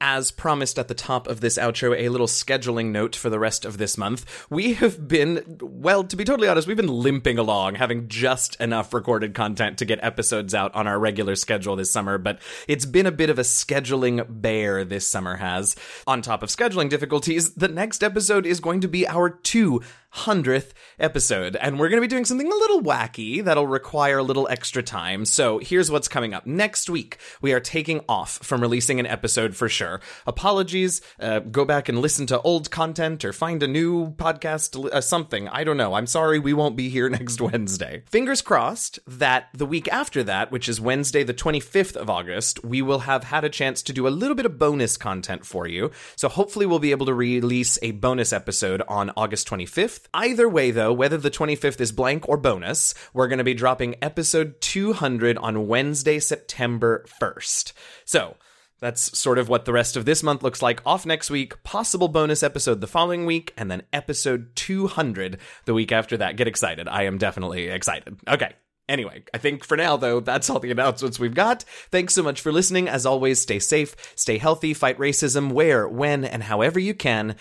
[0.00, 3.64] As promised at the top of this outro, a little scheduling note for the rest
[3.64, 4.46] of this month.
[4.50, 8.92] We have been, well, to be totally honest, we've been limping along, having just enough
[8.92, 13.06] recorded content to get episodes out on our regular schedule this summer, but it's been
[13.06, 15.76] a bit of a scheduling bear this summer has.
[16.06, 20.72] On top of scheduling difficulties, the next episode is going to be our two hundredth
[20.98, 24.48] episode, and we're going to be doing something a little wacky that'll require a little
[24.48, 25.24] extra time.
[25.24, 27.18] So here's what's coming up next week.
[27.40, 30.00] We are taking off from releasing an episode for sure.
[30.26, 31.00] Apologies.
[31.20, 35.48] Uh, go back and listen to old content or find a new podcast, uh, something.
[35.48, 35.94] I don't know.
[35.94, 38.02] I'm sorry we won't be here next Wednesday.
[38.06, 42.82] Fingers crossed that the week after that, which is Wednesday, the 25th of August, we
[42.82, 45.90] will have had a chance to do a little bit of bonus content for you.
[46.16, 49.95] So hopefully we'll be able to release a bonus episode on August 25th.
[50.14, 53.96] Either way, though, whether the 25th is blank or bonus, we're going to be dropping
[54.02, 57.72] episode 200 on Wednesday, September 1st.
[58.04, 58.36] So,
[58.78, 60.82] that's sort of what the rest of this month looks like.
[60.84, 65.92] Off next week, possible bonus episode the following week, and then episode 200 the week
[65.92, 66.36] after that.
[66.36, 66.86] Get excited.
[66.86, 68.18] I am definitely excited.
[68.28, 68.54] Okay.
[68.88, 71.64] Anyway, I think for now, though, that's all the announcements we've got.
[71.90, 72.88] Thanks so much for listening.
[72.88, 77.34] As always, stay safe, stay healthy, fight racism where, when, and however you can.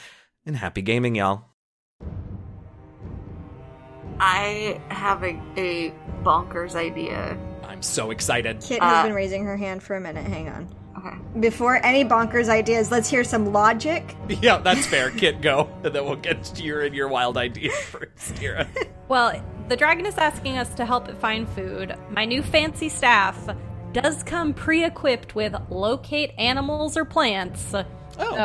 [0.45, 1.45] And happy gaming, y'all.
[4.19, 5.91] I have a, a
[6.23, 7.37] bonkers idea.
[7.67, 8.61] I'm so excited.
[8.61, 10.25] Kit has Uh, been raising her hand for a minute.
[10.25, 10.69] Hang on.
[10.97, 11.15] Okay.
[11.41, 14.15] Before any bonkers ideas, let's hear some logic.
[14.41, 15.11] Yeah, that's fair.
[15.11, 15.69] Kit, go.
[15.83, 18.67] And then we'll get to your and your wild idea first, Tira.
[19.09, 21.95] Well, the dragon is asking us to help it find food.
[22.11, 23.37] My new fancy staff
[23.91, 27.73] does come pre-equipped with locate animals or plants.
[28.19, 28.35] Oh.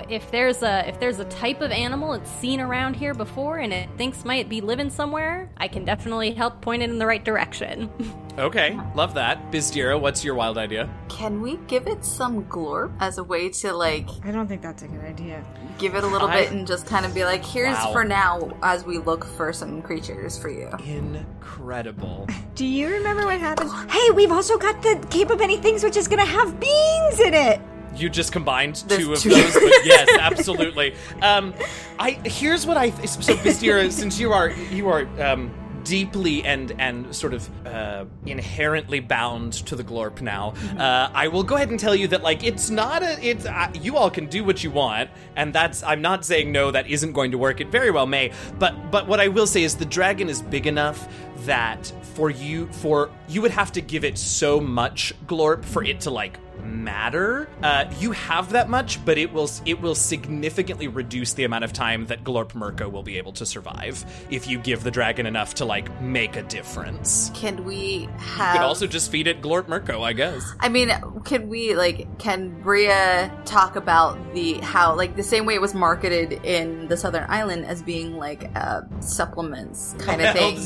[0.00, 3.58] So if there's a if there's a type of animal it's seen around here before
[3.58, 7.06] and it thinks might be living somewhere, I can definitely help point it in the
[7.06, 7.90] right direction.
[8.38, 9.50] Okay, love that.
[9.50, 10.88] Bizdira, what's your wild idea?
[11.08, 14.82] Can we give it some glorp as a way to like I don't think that's
[14.82, 15.44] a good idea.
[15.78, 17.92] give it a little I- bit and just kind of be like, here's Wow.
[17.92, 20.70] for now as we look for some creatures for you.
[20.86, 22.26] Incredible.
[22.54, 23.70] Do you remember what happened?
[23.90, 27.20] Hey, we've also got the Cape of Many Things, which is going to have beans
[27.20, 27.60] in it.
[27.94, 29.30] You just combined There's two of two.
[29.30, 30.94] those, but yes, absolutely.
[31.22, 31.54] Um,
[31.98, 35.50] I here's what I so Bizdira, since you are you are um,
[35.82, 41.42] deeply and and sort of uh, inherently bound to the glorp now, uh, I will
[41.42, 44.26] go ahead and tell you that like it's not a it's uh, you all can
[44.26, 47.60] do what you want, and that's I'm not saying no that isn't going to work.
[47.60, 50.66] It very well may, but but what I will say is the dragon is big
[50.66, 51.08] enough
[51.46, 56.00] that for you for you would have to give it so much glorp for it
[56.00, 57.48] to like matter.
[57.62, 61.72] Uh, you have that much, but it will it will significantly reduce the amount of
[61.72, 65.54] time that Glorp Mirko will be able to survive if you give the dragon enough
[65.54, 67.30] to like make a difference.
[67.34, 70.42] Can we You have could also just feed it Glorp Mirko, I guess.
[70.60, 70.90] I mean,
[71.24, 75.74] can we like can Bria talk about the how like the same way it was
[75.74, 80.56] marketed in the Southern Island as being like uh, supplements kind of thing?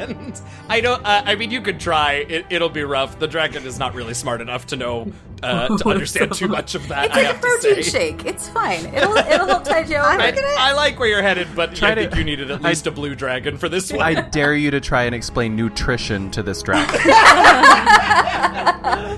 [0.00, 0.42] Supplement.
[0.68, 1.04] I don't.
[1.04, 2.14] Uh, I mean, you could try.
[2.14, 3.18] It, it'll be rough.
[3.18, 6.88] The dragon is not really smart enough to know uh, to understand too much of
[6.88, 7.06] that.
[7.06, 7.90] It's I like a have to protein say.
[7.90, 8.24] shake.
[8.26, 8.86] It's fine.
[8.86, 10.06] It'll it'll help tide you over.
[10.06, 12.90] I, I like where you're headed, but Try I think you needed at least a
[12.90, 14.02] blue dragon for this one.
[14.02, 17.00] I dare you to try and explain nutrition to this dragon.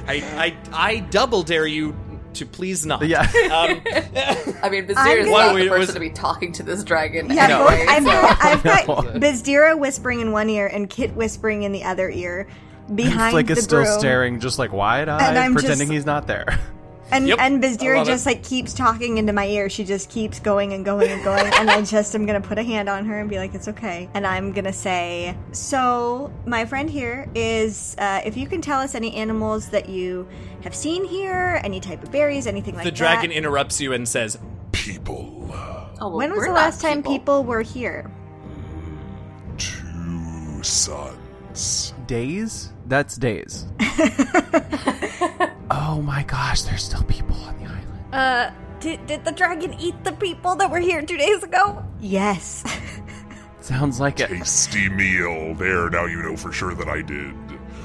[0.05, 1.95] I, I, I double dare you
[2.35, 3.07] to please not.
[3.07, 3.23] yeah.
[3.53, 3.83] Um,
[4.63, 6.83] I mean, I'm Bazir is not Wait, the was- person to be talking to this
[6.85, 7.31] dragon.
[7.31, 7.67] Yeah, No.
[7.67, 9.21] anyway, I've so- got, I've got No.
[9.21, 12.47] Bizdira whispering in one ear and Kit whispering in the other ear
[12.95, 13.99] behind Flick the is still brew.
[13.99, 16.59] staring just like wide-eyed, pretending just- he's not there.
[17.13, 18.31] And Yep, and I Bizdira just it.
[18.31, 19.69] like keeps talking into my ear.
[19.69, 21.45] She just keeps going and going and going.
[21.55, 24.09] and I just am gonna put a hand on her and be like, "It's okay."
[24.15, 28.95] And I'm gonna say, "So my friend here is, uh, if you can tell us
[28.95, 30.27] any animals that you
[30.63, 33.93] have seen here, any type of berries, anything like that." The that." dragon interrupts you
[33.93, 34.39] and says,
[34.73, 38.11] People, Oh, well, when was the not last time people were here?
[39.59, 41.93] two sons.
[42.07, 42.73] Days?
[42.87, 43.67] That's days.
[45.73, 47.89] oh my gosh, there's still people on the island.
[48.13, 51.85] Uh, did, did the dragon eat the people that were here two days ago?
[52.01, 52.65] Yes.
[53.61, 54.29] Sounds like it.
[54.29, 55.55] Tasty meal.
[55.55, 57.35] There, now you know for sure that I did.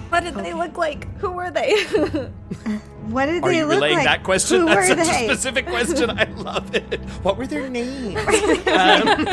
[0.09, 1.07] What did they look like?
[1.19, 1.83] Who were they?
[3.07, 4.05] what did Are they you look relaying like?
[4.05, 4.61] that question?
[4.61, 6.09] Who That's were such a specific question.
[6.11, 6.99] I love it.
[7.23, 8.15] What were their names?
[8.67, 9.27] um,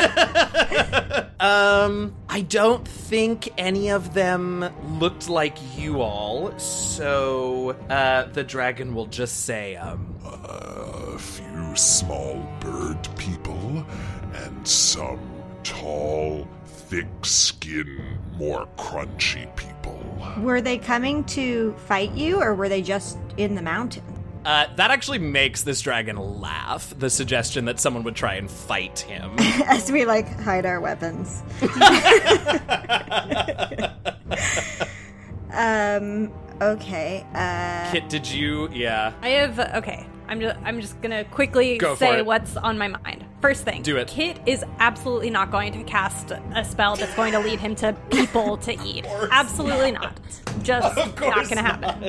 [1.39, 8.93] um, I don't think any of them looked like you all, so uh, the dragon
[8.95, 13.85] will just say, um, A few small bird people
[14.33, 15.19] and some
[15.63, 16.47] tall,
[16.85, 18.01] thick skinned,
[18.37, 20.01] more crunchy people.
[20.39, 24.03] Were they coming to fight you, or were they just in the mountain?
[24.45, 26.93] uh, that actually makes this dragon laugh.
[26.97, 29.31] The suggestion that someone would try and fight him.
[29.39, 31.41] As we like hide our weapons.
[35.51, 36.31] um.
[36.61, 37.25] Okay.
[37.33, 37.91] Uh.
[37.91, 38.69] Kit, did you?
[38.71, 39.13] Yeah.
[39.21, 40.05] I have okay.
[40.27, 43.24] I'm just I'm just gonna quickly Go say what's on my mind.
[43.45, 44.07] First thing, Do it.
[44.07, 47.93] Kit is absolutely not going to cast a spell that's going to lead him to
[48.09, 49.05] people to eat.
[49.05, 50.19] Absolutely not.
[50.63, 52.03] Just not course gonna happen.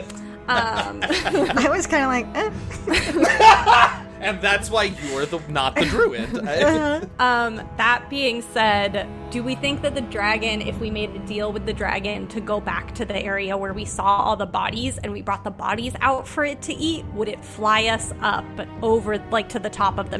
[0.48, 1.00] Um,
[1.58, 2.26] I was kind of like,
[2.88, 4.02] eh.
[4.18, 6.34] And that's why you're the not the druid.
[7.20, 11.52] um, that being said, do we think that the dragon, if we made a deal
[11.52, 14.96] with the dragon to go back to the area where we saw all the bodies
[14.98, 18.46] and we brought the bodies out for it to eat, would it fly us up
[18.82, 20.18] over like to the top of the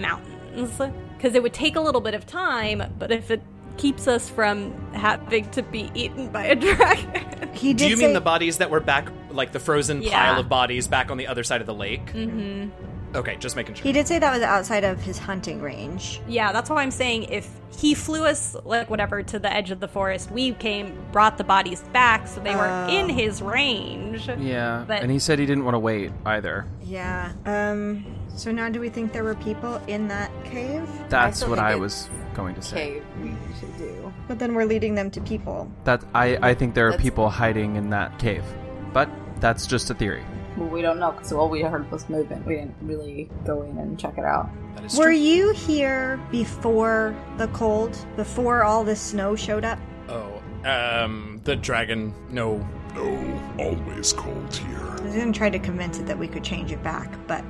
[0.57, 1.03] mountains?
[1.16, 3.42] Because it would take a little bit of time, but if it
[3.77, 7.51] keeps us from having to be eaten by a dragon.
[7.55, 10.33] he did Do you say mean the bodies that were back, like the frozen Yeah.
[10.33, 12.07] pile of bodies back on the other side of the lake?
[12.12, 12.71] Mm-hmm.
[13.14, 13.83] Okay, just making sure.
[13.85, 16.21] he did say that was outside of his hunting range.
[16.29, 19.81] Yeah, that's why I'm saying if he flew us, like whatever, to the edge of
[19.81, 22.88] the forest, we came, brought the bodies back, so they were Oh.
[22.88, 24.29] in his range.
[24.38, 24.85] Yeah.
[24.87, 26.66] But- and he said he didn't want to wait either.
[26.85, 27.33] Yeah.
[27.47, 28.05] Um.
[28.35, 30.87] So now, do we think there were people in that cave?
[31.09, 32.77] That's still what I was going to say.
[32.77, 34.12] cave we should do.
[34.29, 35.71] But then we're leading them to people.
[35.85, 38.45] That I, I think there are That's- people hiding in that cave.
[38.92, 39.09] But
[39.40, 40.23] that's just a theory.
[40.57, 42.47] Well, we don't know because all we heard was movement.
[42.47, 44.49] We didn't really go in and check it out.
[44.97, 45.12] Were true.
[45.12, 47.97] you here before the cold?
[48.16, 49.79] Before all this snow showed up?
[50.09, 52.14] Oh, um, the dragon.
[52.31, 54.79] No, No, always cold here.
[54.79, 57.45] I was gonna try to convince it that we could change it back, but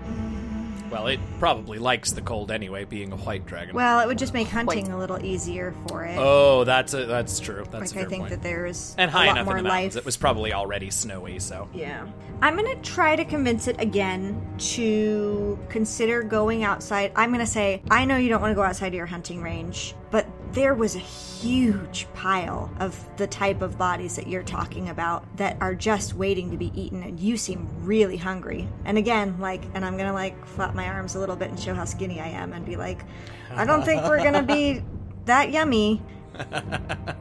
[0.90, 3.74] well, it probably likes the cold anyway, being a white dragon.
[3.74, 6.16] well, it would just make hunting a little easier for it.
[6.18, 7.64] oh, that's a, that's true.
[7.70, 8.30] That's a like fair I think point.
[8.30, 10.02] that there's and a high lot enough more in the mountains, life.
[10.02, 11.38] it was probably already snowy.
[11.38, 12.06] So Yeah.
[12.42, 17.12] I'm going to try to convince it again to consider going outside.
[17.16, 19.40] I'm going to say, I know you don't want to go outside of your hunting
[19.42, 24.88] range, but there was a huge pile of the type of bodies that you're talking
[24.88, 28.68] about that are just waiting to be eaten, and you seem really hungry.
[28.84, 31.58] And again, like, and I'm going to like flap my arms a little bit and
[31.60, 33.02] show how skinny I am and be like,
[33.50, 34.82] I don't think we're going to be
[35.26, 36.02] that yummy.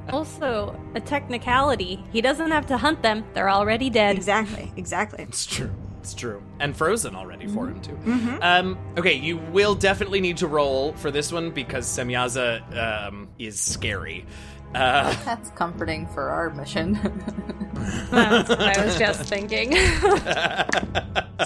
[0.10, 2.04] Also, a technicality.
[2.12, 4.16] He doesn't have to hunt them, they're already dead.
[4.16, 5.24] Exactly, exactly.
[5.24, 5.74] it's true.
[6.06, 6.44] It's true.
[6.60, 7.94] And frozen already for him too.
[7.94, 8.38] Mm-hmm.
[8.44, 13.60] Um, okay, you will definitely need to roll for this one because Semyaza um, is
[13.60, 14.24] scary.
[14.76, 16.94] Uh, That's comforting for our mission.
[18.12, 19.74] That's what I was just thinking.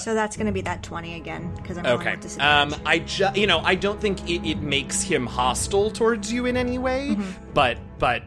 [0.01, 2.11] So that's going to be that 20 again because I'm rolling Okay.
[2.11, 2.73] with disadvantage.
[2.79, 6.45] Um, I ju- you know, I don't think it, it makes him hostile towards you
[6.45, 7.17] in any way,
[7.55, 8.21] but but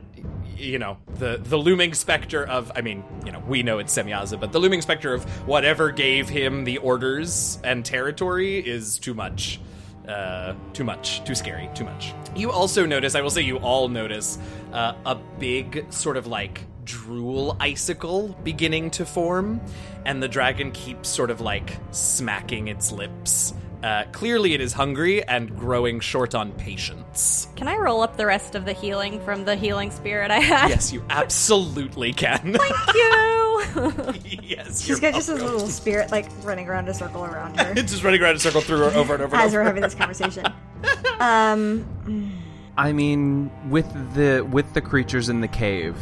[0.62, 4.38] you know, the the looming specter of I mean, you know, we know it's Semyaza,
[4.38, 9.60] but the looming specter of whatever gave him the orders and territory is too much.
[10.08, 12.12] Uh, too much, too scary, too much.
[12.34, 14.36] You also notice, I will say, you all notice
[14.72, 19.60] uh, a big sort of like drool icicle beginning to form,
[20.04, 23.54] and the dragon keeps sort of like smacking its lips.
[23.82, 27.48] Uh, clearly, it is hungry and growing short on patience.
[27.56, 30.68] Can I roll up the rest of the healing from the healing spirit I had?
[30.70, 32.54] Yes, you absolutely can.
[32.54, 34.38] Thank you.
[34.42, 37.72] yes, she's got got just a little spirit like running around a circle around her
[37.76, 39.62] It's just running around in a circle through her over and over and as we're
[39.62, 40.46] having this conversation.
[41.20, 42.32] Um,
[42.76, 45.96] I mean, with the with the creatures in the cave,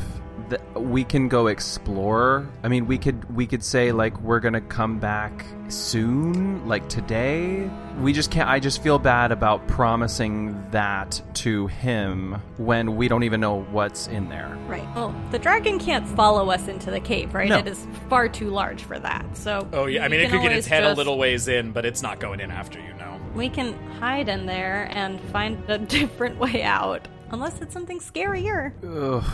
[0.51, 2.47] th- we can go explore.
[2.63, 7.71] I mean, we could we could say like we're gonna come back soon, like today.
[8.01, 8.49] We just can't.
[8.49, 14.07] I just feel bad about promising that to him when we don't even know what's
[14.09, 14.57] in there.
[14.67, 14.87] Right.
[14.95, 17.49] Well, the dragon can't follow us into the cave, right?
[17.49, 17.59] No.
[17.59, 19.37] It is far too large for that.
[19.37, 21.73] So Oh yeah, I mean it could get its always head a little ways in,
[21.73, 23.19] but it's not going in after you know.
[23.35, 28.73] We can hide in there and find a different way out, unless it's something scarier.
[28.85, 29.25] Ugh.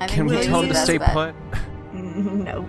[0.00, 1.34] I think Can we tell him to stay put?
[1.94, 2.68] No.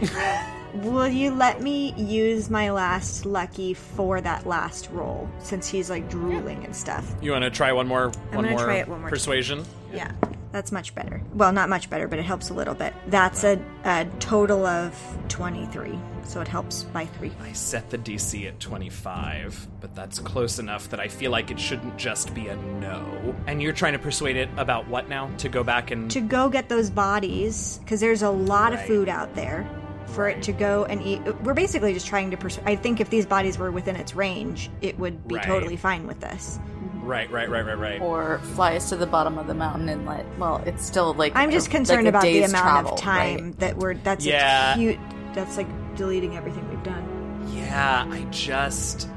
[0.74, 6.08] Will you let me use my last lucky for that last roll since he's like
[6.08, 7.14] drooling and stuff?
[7.20, 8.08] You want to try one more?
[8.08, 9.10] one gonna more try it one more time.
[9.10, 9.64] persuasion.
[9.92, 10.12] Yeah,
[10.52, 11.22] that's much better.
[11.34, 12.92] Well, not much better, but it helps a little bit.
[13.06, 14.94] That's a, a total of
[15.28, 17.32] 23, so it helps by three.
[17.40, 21.58] I set the DC at 25, but that's close enough that I feel like it
[21.58, 23.34] shouldn't just be a no.
[23.46, 25.30] And you're trying to persuade it about what now?
[25.38, 29.08] To go back and To go get those bodies, because there's a lot of food
[29.08, 29.66] out there.
[30.14, 32.66] For it to go and eat, we're basically just trying to persuade.
[32.66, 35.44] I think if these bodies were within its range, it would be Right.
[35.44, 36.58] totally fine with this.
[37.02, 38.00] right, right, right, right, right.
[38.02, 40.26] Or fly us to the bottom of the mountain and let.
[40.38, 41.32] Well, it's still like.
[41.34, 43.58] I'm just a- concerned like about the amount travel, of time right?
[43.60, 43.94] that we're.
[43.94, 44.74] That's Yeah.
[44.74, 44.98] a cute.
[45.34, 47.48] That's like deleting everything we've done.
[47.52, 49.08] Yeah, I just.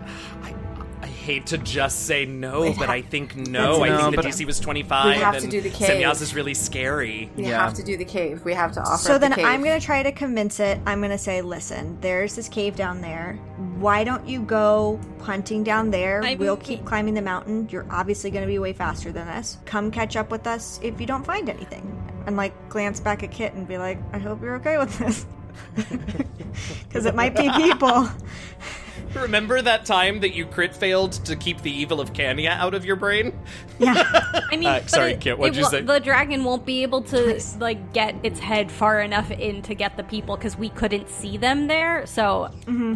[1.22, 3.80] I, I hate to just say no, It but ha- I think no.
[3.80, 5.06] That's I think the DC was 25.
[5.16, 5.90] We have to do the cave.
[6.02, 7.30] Semyaza is really scary.
[7.36, 7.64] We Yeah.
[7.64, 8.44] have to do the cave.
[8.44, 8.98] We have to offer.
[8.98, 9.46] So up the then cave.
[9.46, 10.80] I'm going to try to convince it.
[10.86, 13.36] I'm going to say, listen, there's this cave down there.
[13.78, 16.24] Why don't you go hunting down there?
[16.24, 17.70] I we'll mean- keep climbing the mountain.
[17.72, 19.58] You're obviously going to be way faster than us.
[19.66, 21.86] Come catch up with us if you don't find anything.
[22.26, 25.26] And like glance back at Kit and be like, I hope you're okay with this.
[26.90, 28.10] Because it might be people.
[29.16, 32.86] Remember that time that you crit failed to keep the evil of Kanya out of
[32.86, 33.38] your brain?
[33.80, 34.04] Yeah.
[34.52, 35.82] I mean, Uh, sorry, it- Kit, what'd you say?
[35.82, 39.98] The dragon won't be able to like get its head far enough in to get
[39.98, 42.06] the people because we couldn't see them there.
[42.06, 42.50] So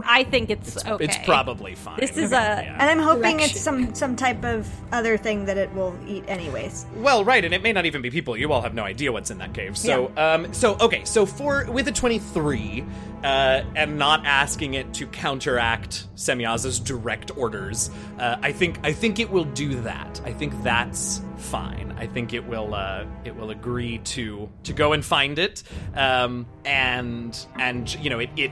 [0.05, 1.03] I think it's, okay.
[1.05, 1.99] It's probably fine.
[1.99, 2.78] This is a- Yeah.
[2.80, 6.86] And I'm hoping it's some some type of other thing that it will eat anyways.
[6.97, 8.38] Well, right, and it may not even be people.
[8.38, 9.78] You all have no idea what's in that cave.
[9.78, 12.86] So, um, so okay, so for with a twenty-three,
[13.24, 17.89] uh, and not asking it to counteract Semyaza's direct orders,
[18.20, 20.22] uh, I think I think it will do that.
[20.26, 21.93] I think that's fine.
[21.97, 25.64] I think it will uh, it will agree to to go and find it,
[25.95, 28.51] um, and and you know it it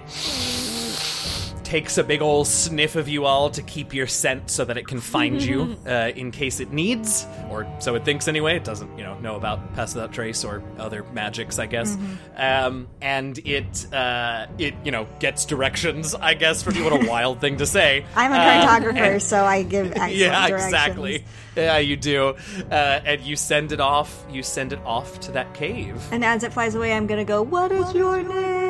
[1.73, 4.85] takes a big ol' sniff of you all to keep your scent so that it
[4.85, 8.55] can find you uh, in case it needs, or so it thinks anyway.
[8.57, 11.97] It doesn't, you know, know about pass without trace or other magics, I guess.
[12.37, 16.61] Um, and it, uh, it, you know, gets directions, I guess.
[16.61, 18.05] For you, what a wild thing to say.
[18.15, 20.63] I'm a Uh, cartographer, and- so I give excellent yeah, directions.
[20.73, 21.25] exactly.
[21.55, 22.35] Yeah, you do.
[22.69, 24.23] Uh, and you send it off.
[24.29, 27.41] You send it off to that cave, And as it flies away, I'm gonna go.
[27.41, 28.62] What is your name?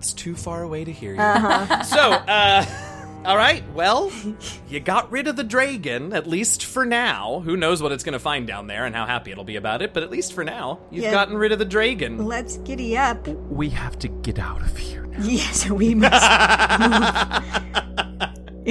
[0.00, 1.18] It's too far away to hear you.
[1.84, 2.64] so, uh,
[3.26, 3.62] all right.
[3.74, 4.10] Well,
[4.66, 7.40] you got rid of the dragon, at least for now.
[7.44, 9.82] Who knows what it's going to find down there and how happy it'll be about
[9.82, 9.92] it?
[9.92, 11.10] But at least for now, you've Yeah.
[11.10, 12.24] gotten rid of the dragon.
[12.24, 13.28] Let's giddy up.
[13.28, 15.18] We have to get out of here now.
[15.22, 17.82] Yes, we must move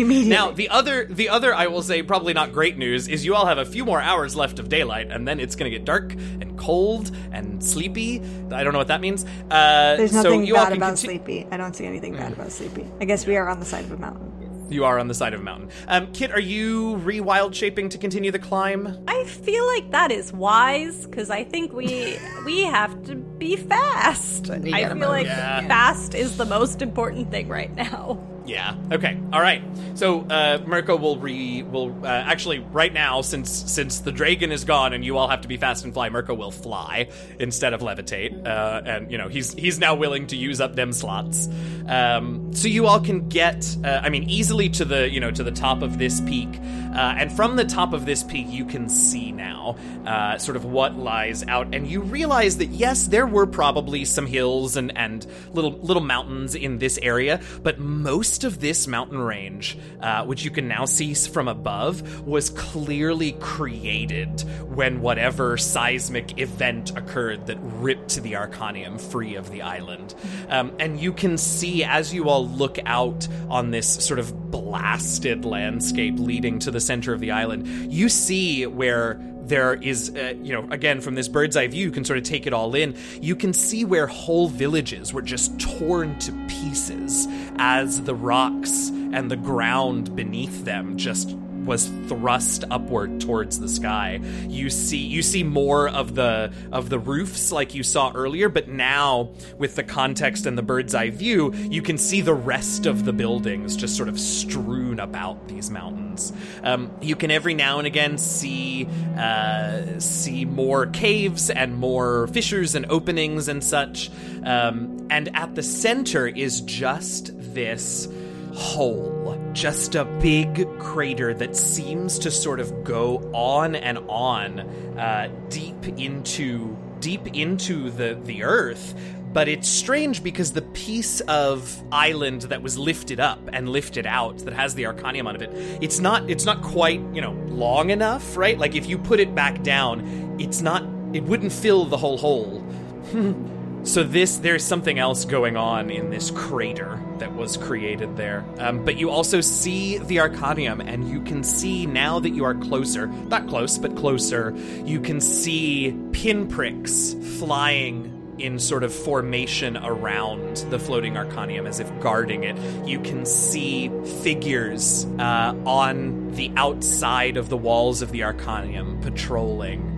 [0.01, 0.29] immediately.
[0.31, 3.45] Now, the other, the other, I will say, probably not great news is you all
[3.45, 6.13] have a few more hours left of daylight, and then it's going to get dark
[6.13, 8.21] and cold and sleepy.
[8.51, 9.25] I don't know what that means.
[9.49, 11.47] Uh, There's so nothing you all bad can about conti- Sleepy.
[11.51, 12.85] I don't see anything bad about Sleepy.
[12.99, 14.25] I guess we are on the side of a mountain.
[14.71, 15.69] You are on the side of a mountain.
[15.87, 19.03] Um, Kit, are you re-wild shaping to continue the climb?
[19.07, 24.51] I feel like that is wise because I think we we have to be fast.
[24.51, 25.09] I feel move.
[25.09, 25.67] like Yeah.
[25.67, 28.19] fast is the most important thing right now.
[28.49, 28.75] Yeah.
[28.91, 29.15] Okay.
[29.31, 29.61] All right.
[29.93, 34.65] So uh, Mirko will re will uh, actually right now since since the dragon is
[34.65, 36.09] gone and you all have to be fast and fly.
[36.09, 40.35] Mirko will fly instead of levitate, uh, and you know he's he's now willing to
[40.35, 41.47] use up them slots.
[41.87, 45.43] Um, so you all can get, uh, I mean, easily to the you know to
[45.43, 46.49] the top of this peak,
[46.95, 49.75] uh, and from the top of this peak you can see now
[50.07, 54.25] uh, sort of what lies out, and you realize that yes, there were probably some
[54.25, 59.77] hills and and little little mountains in this area, but most of this mountain range,
[60.01, 66.95] uh, which you can now see from above, was clearly created when whatever seismic event
[66.97, 70.13] occurred that ripped the Arcanium free of the island.
[70.49, 75.45] Um, and you can see as you all look out on this sort of blasted
[75.45, 79.19] landscape leading to the center of the island, you see where
[79.49, 82.23] there is, uh, you know, again, from this bird's eye view, you can sort of
[82.23, 82.95] take it all in.
[83.21, 87.27] You can see where whole villages were just torn to pieces
[87.57, 91.35] as the rocks and the ground beneath them just
[91.69, 94.19] was thrust upward towards the sky.
[94.47, 98.67] You see you see more of the of the roofs like you saw earlier, but
[98.67, 103.05] now with the context and the bird's eye view, you can see the rest of
[103.05, 106.33] the buildings just sort of strewn about these mountains.
[106.63, 112.73] Um, you can every now and again see uh, see more caves and more fissures
[112.73, 114.09] and openings and such.
[114.43, 118.07] Um, and at the center is just this
[118.53, 124.59] hole, just a big crater that seems to sort of go on and on,
[124.97, 128.95] uh, deep into deep into the the earth.
[129.31, 134.39] But it's strange because the piece of island that was lifted up and lifted out
[134.39, 138.35] that has the Arcanium on it, it's not it's not quite you know long enough,
[138.35, 138.57] right?
[138.57, 140.83] Like if you put it back down, it's not
[141.13, 142.65] it wouldn't fill the whole hole.
[143.83, 148.45] So this, there's something else going on in this crater that was created there.
[148.59, 152.53] Um, but you also see the Arcanium, and you can see now that you are
[152.53, 154.53] closer, not close, but closer,
[154.83, 161.99] you can see pinpricks flying in sort of formation around the floating Arcanium as if
[161.99, 162.57] guarding it.
[162.87, 163.89] You can see
[164.21, 169.95] figures uh, on the outside of the walls of the Arcanium patrolling.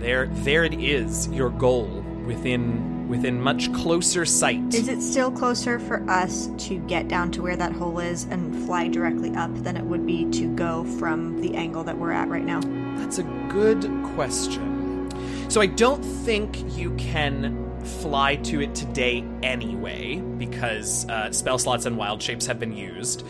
[0.00, 4.74] There, there it is, your goal within within much closer sight.
[4.74, 8.66] Is it still closer for us to get down to where that hole is and
[8.66, 12.28] fly directly up than it would be to go from the angle that we're at
[12.28, 12.60] right now?
[12.98, 15.10] That's a good question.
[15.48, 21.86] So I don't think you can fly to it today anyway, because uh, spell slots
[21.86, 23.22] and wild shapes have been used.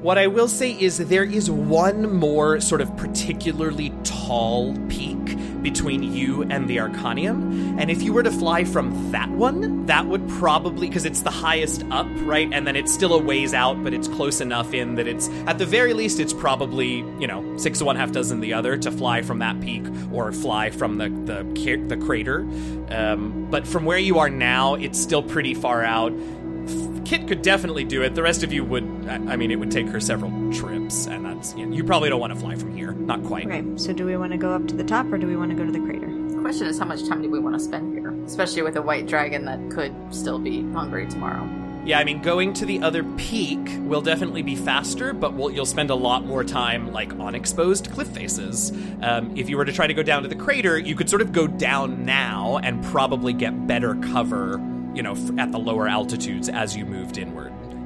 [0.00, 5.36] What I will say is there is one more sort of particularly tall peak
[5.70, 7.78] between you and the Arcanium.
[7.78, 11.30] And if you were to fly from that one, that would probably, because it's the
[11.30, 12.48] highest up, right?
[12.50, 15.58] And then it's still a ways out, but it's close enough in that it's, at
[15.58, 18.90] the very least, it's probably, you know, six of one, half dozen the other to
[18.90, 22.40] fly from that peak or fly from the, the, the crater.
[22.88, 26.14] Um, but from where you are now, it's still pretty far out.
[27.04, 28.14] Kit could definitely do it.
[28.14, 28.97] The rest of you would.
[29.08, 32.20] I mean, it would take her several trips, and that's you, know, you probably don't
[32.20, 32.92] want to fly from here.
[32.92, 33.46] Not quite.
[33.46, 33.80] Right.
[33.80, 35.56] so do we want to go up to the top or do we want to
[35.56, 36.06] go to the crater?
[36.06, 38.14] The question is, how much time do we want to spend here?
[38.24, 41.48] Especially with a white dragon that could still be hungry tomorrow.
[41.84, 45.64] Yeah, I mean, going to the other peak will definitely be faster, but we'll, you'll
[45.64, 48.72] spend a lot more time like on exposed cliff faces.
[49.00, 51.22] Um, if you were to try to go down to the crater, you could sort
[51.22, 54.60] of go down now and probably get better cover
[54.98, 57.37] you know, at the lower altitudes as you moved inward.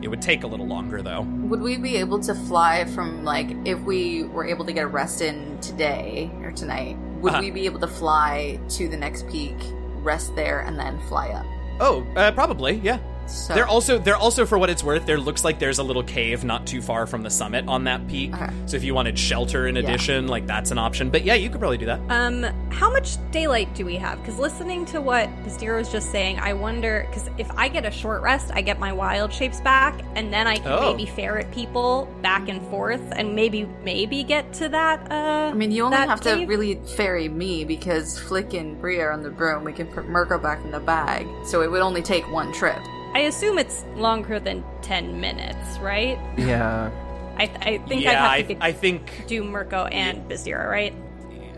[0.03, 1.23] It would take a little longer though.
[1.23, 4.89] Would we be able to fly from like if we were able to get a
[4.89, 6.97] rest in today or tonight?
[7.21, 7.41] Would Uh-huh.
[7.43, 9.55] we be able to fly to the next peak,
[10.03, 11.47] rest there, and then fly up?
[11.81, 12.99] Oh, uh, probably, yeah.
[13.27, 16.03] So There also, there also, for what it's worth, there looks like there's a little
[16.03, 18.35] cave not too far from the summit on that peak.
[18.35, 18.49] Okay.
[18.67, 19.83] So if you wanted shelter in Yeah.
[19.83, 21.11] addition, like that's an option.
[21.11, 22.01] But yeah, you could probably do that.
[22.11, 24.21] Um, how much daylight do we have?
[24.21, 27.91] Because listening to what Bizdira was just saying, I wonder because if I get a
[27.91, 30.93] short rest, I get my wild shapes back, and then I can Oh.
[30.95, 35.11] maybe ferret people back and forth, and maybe maybe get to that.
[35.11, 39.07] Uh, I mean, you only that have to really ferry me because Flick and Bria
[39.07, 39.65] are on the broom.
[39.65, 42.79] We can put Mirko back in the bag, so it would only take one trip.
[43.15, 46.19] I assume it's longer than ten minutes, right?
[46.37, 46.91] Yeah.
[47.37, 50.95] I, I think I'd have I, to get, I think do Mirko and Bizdira, right?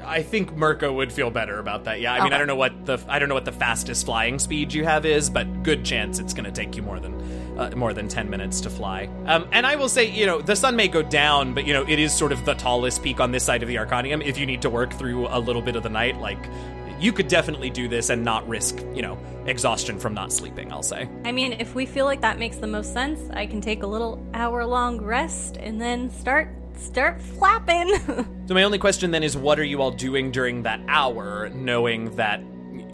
[0.07, 2.01] I think Mirko would feel better about that.
[2.01, 2.35] Yeah, I mean, Okay.
[2.35, 5.07] I don't know what the I don't know what the fastest flying speed you have
[5.07, 7.15] is, but good chance it's going to take you more than
[7.59, 9.09] uh, more than ten minutes to fly.
[9.27, 11.85] Um, and I will say, you know, the sun may go down, but you know,
[11.89, 14.23] it is sort of the tallest peak on this side of the Arcanium.
[14.25, 16.45] If you need to work through a little bit of the night, like
[17.05, 20.73] you could definitely do this and not risk, you know, exhaustion from not sleeping.
[20.73, 21.07] I'll say.
[21.25, 23.87] I mean, if we feel like that makes the most sense, I can take a
[23.87, 27.95] little hour long rest and then start start flapping.
[28.47, 32.15] So my only question then is, what are you all doing during that hour, knowing
[32.17, 32.43] that,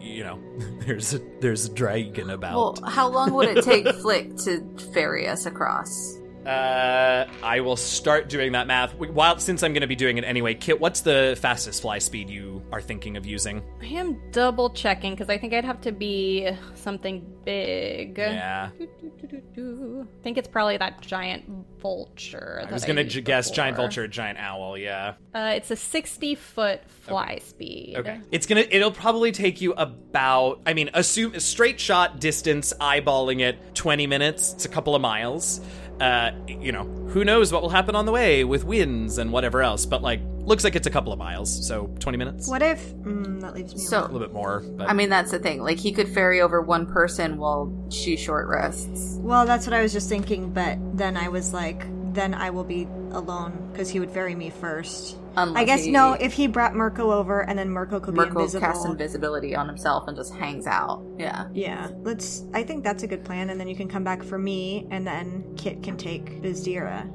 [0.01, 0.39] you know,
[0.87, 2.55] there's a, there's a dragon about?
[2.55, 4.61] Well, how long would it take Flick to
[4.93, 6.20] ferry us across?
[6.47, 8.95] Uh, I will start doing that math.
[8.95, 12.30] While since I'm going to be doing it anyway, Kit, what's the fastest fly speed
[12.30, 13.62] you are thinking of using?
[13.82, 18.18] I am double checking because I think I'd have to be something big.
[18.18, 18.70] Yeah.
[18.80, 21.45] I think it's probably that giant
[21.78, 22.64] vulture.
[22.66, 24.78] I was going to guess giant vulture, giant owl.
[24.78, 25.14] Yeah.
[25.34, 26.80] Uh, it's a 60 foot
[27.11, 27.97] fly speed.
[27.99, 28.20] Okay.
[28.30, 28.64] It's gonna.
[28.70, 30.61] It'll probably take you about.
[30.66, 34.53] I mean, assume a straight shot distance, eyeballing it, twenty minutes.
[34.55, 35.61] It's a couple of miles.
[36.01, 39.63] Uh, you know, who knows what will happen on the way with winds and whatever
[39.63, 39.85] else.
[39.85, 42.49] But like, looks like it's a couple of miles, so twenty minutes.
[42.49, 43.81] What if mm, that leaves me?
[43.81, 44.61] So- A little bit more.
[44.61, 45.63] But I mean, that's the thing.
[45.63, 49.17] Like, he could ferry over one person while she short rests.
[49.21, 51.85] Well, that's what I was just thinking, but then I was like,
[52.15, 55.17] then I will be alone because he would ferry me first.
[55.49, 56.12] Unless I guess he- no.
[56.14, 58.61] If he brought Mirko over and then Mirko could be Mirko invisible.
[58.66, 61.03] casts invisibility on himself and just hangs out.
[61.18, 61.49] Yeah.
[61.53, 62.45] yeah, let's.
[62.55, 65.07] I think that's a good plan, and then you can come back for me, and
[65.07, 67.09] then Kit can take Bizdira.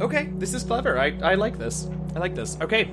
[0.00, 0.98] Okay, this is clever.
[0.98, 1.88] I, I like this.
[2.14, 2.58] I like this.
[2.60, 2.90] Okay,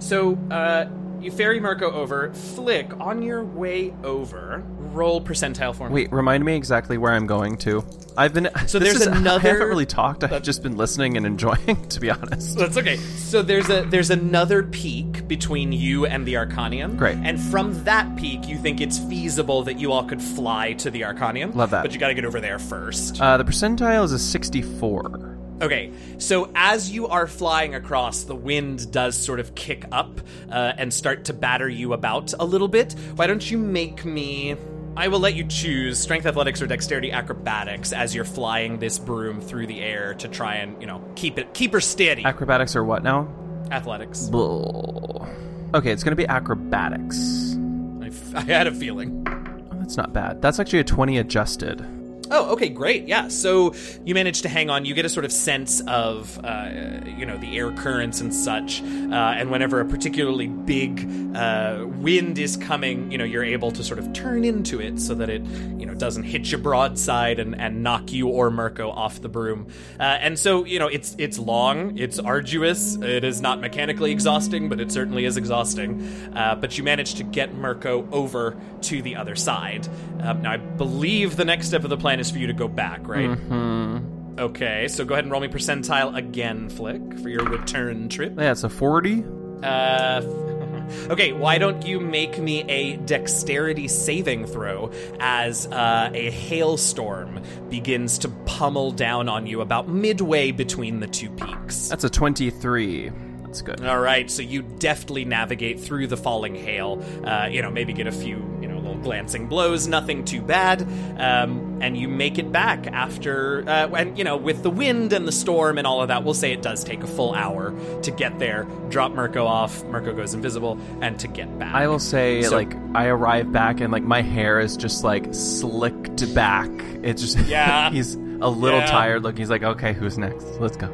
[0.00, 0.86] so uh,
[1.20, 2.32] you ferry Mirko over.
[2.32, 4.62] Flick, on your way over,
[4.92, 5.94] roll percentile for me.
[5.94, 7.84] Wait, remind me exactly where I'm going to.
[8.16, 10.24] I've been So there's is- I another- haven't really talked.
[10.24, 12.58] I've just been listening and enjoying, to be honest.
[12.58, 12.96] That's okay.
[12.96, 16.96] So there's a there's another peak between you and the Arcanium.
[16.96, 17.18] Great.
[17.22, 21.02] And from that peak, you think it's feasible that you all could fly to the
[21.02, 21.54] Arcanium.
[21.54, 21.82] Love that.
[21.82, 23.20] But you got to get over there first.
[23.20, 25.29] Uh, the percentile is a 64.
[25.60, 30.72] Okay, so as you are flying across, the wind does sort of kick up uh,
[30.78, 32.94] and start to batter you about a little bit.
[33.16, 34.56] Why don't you make me.
[34.96, 39.40] I will let you choose strength athletics or dexterity acrobatics as you're flying this broom
[39.40, 42.24] through the air to try and, you know, keep it keep her steady.
[42.24, 43.28] Acrobatics or what now?
[43.70, 44.28] athletics.
[44.28, 45.26] Bull.
[45.74, 47.56] Okay, it's going to be acrobatics.
[48.02, 49.24] I, f- I had a feeling.
[49.28, 50.42] Oh, that's not bad.
[50.42, 51.99] That's actually a 20 adjusted.
[52.30, 53.08] Oh, okay, great.
[53.08, 53.28] Yeah.
[53.28, 53.74] So
[54.04, 54.84] you manage to hang on.
[54.84, 58.82] You get a sort of sense of, uh, you know, the air currents and such.
[58.82, 63.82] Uh, and whenever a particularly big uh, wind is coming, you know, you're able to
[63.82, 67.60] sort of turn into it so that it, you know, doesn't hit you broadside and,
[67.60, 69.66] and knock you or Mirko off the broom.
[69.98, 74.68] Uh, and so, you know, it's it's long, it's arduous, it is not mechanically exhausting,
[74.68, 76.00] but it certainly is exhausting.
[76.34, 79.88] Uh, but you manage to get Mirko over to the other side.
[80.20, 82.68] Um, now, I believe the next step of the plan is for you to go
[82.68, 83.28] back, right?
[83.28, 84.38] Mm-hmm.
[84.38, 88.34] Okay, so go ahead and roll me percentile again, Flick, for your return trip.
[88.38, 89.24] Yeah, it's a 40.
[89.62, 90.22] Uh,
[91.10, 98.18] okay, why don't you make me a dexterity saving throw as uh, a hailstorm begins
[98.18, 101.88] to pummel down on you about midway between the two peaks?
[101.88, 103.10] That's a 23.
[103.42, 103.84] That's good.
[103.84, 107.04] All right, so you deftly navigate through the falling hail.
[107.24, 108.69] Uh, you know, maybe get a few, you know, little
[109.02, 110.82] glancing blows, nothing too bad,
[111.18, 113.64] um, and you make it back after.
[113.68, 116.34] Uh, and you know, with the wind and the storm and all of that, we'll
[116.34, 118.66] say it does take a full hour to get there.
[118.88, 121.74] Drop Mirko off, Mirko goes invisible, and to get back.
[121.74, 125.26] I will say, So- like, I arrive back and, like, my hair is just, like,
[125.32, 126.70] slicked back.
[127.02, 127.90] It's just, Yeah.
[127.90, 128.86] he's a little Yeah.
[128.86, 129.38] tired looking.
[129.38, 130.44] He's like, okay, who's next?
[130.60, 130.88] Let's go.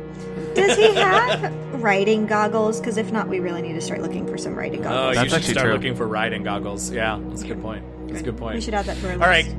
[0.54, 1.52] Does he have
[1.82, 2.80] riding goggles?
[2.80, 4.98] Because if not, we really need to start looking for some riding goggles.
[4.98, 5.14] Oh, goggles.
[5.16, 5.74] you That's should actually start true.
[5.74, 6.90] looking for riding goggles.
[6.90, 7.84] Yeah, that's a good point.
[8.08, 8.54] That's a good point.
[8.56, 9.22] we should add that to our list.
[9.22, 9.54] All right.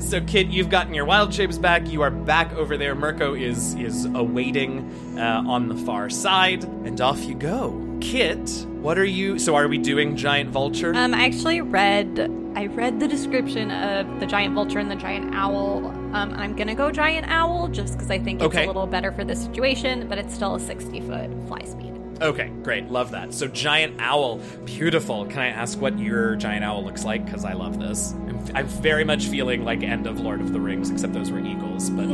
[0.00, 1.86] So, Kit, you've gotten your wild shapes back.
[1.88, 2.94] You are back over there.
[2.94, 7.78] Mirko is is awaiting uh, on the far side, and off you go.
[8.00, 9.38] Kit, what are you?
[9.38, 10.92] So, are we doing giant vulture?
[10.94, 15.34] Um, I actually read I read the description of the giant vulture and the giant
[15.36, 15.86] owl.
[15.86, 18.64] Um, I'm gonna go giant owl just because I think it's Okay.
[18.64, 21.91] a little better for the situation, but it's still a 60 foot fly speed.
[22.22, 22.90] Okay, great.
[22.90, 23.34] Love that.
[23.34, 25.26] So, giant owl, beautiful.
[25.26, 27.24] Can I ask what your giant owl looks like?
[27.24, 28.12] Because I love this.
[28.12, 31.40] I'm, I'm very much feeling like end of Lord of the Rings, except those were
[31.40, 31.90] eagles.
[31.90, 32.06] But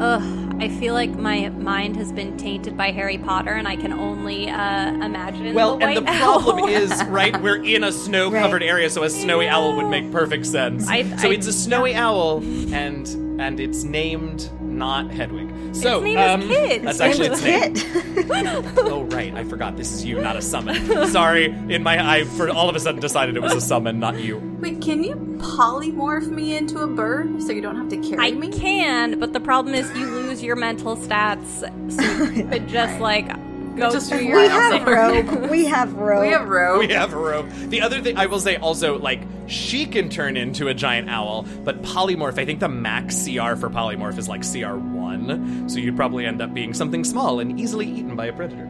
[0.00, 3.92] Ugh, I feel like my mind has been tainted by Harry Potter, and I can
[3.92, 5.54] only uh, imagine.
[5.54, 8.70] Well, the and the white problem is, right, we're in a snow covered Right.
[8.70, 10.88] area, so a snowy owl would make perfect sense.
[10.88, 12.38] I- so I- it's a snowy owl,
[12.72, 13.06] and
[13.40, 15.43] and it's named not Hedwig.
[15.74, 16.82] So name is um, Kit.
[16.82, 18.64] That's Its actually name its is name.
[18.78, 19.76] oh right, I forgot.
[19.76, 21.08] This is you, not a summon.
[21.08, 24.18] Sorry, in my I for all of a sudden decided it was a summon, not
[24.20, 24.38] you.
[24.60, 28.30] Wait, can you polymorph me into a bird so you don't have to carry I
[28.32, 28.48] me?
[28.50, 31.60] can, but the problem is you lose your mental stats.
[31.92, 33.28] So you could just like
[33.76, 34.94] go Just through your We have somewhere.
[35.24, 35.50] rope.
[35.50, 36.22] We have rope.
[36.22, 36.78] We have rope.
[36.80, 37.46] We have rope.
[37.68, 41.42] The other thing I will say also, like, she can turn into a giant owl,
[41.64, 46.24] but polymorph, I think the max CR for polymorph is like CR1, so you'd probably
[46.26, 48.66] end up being something small and easily eaten by a predator.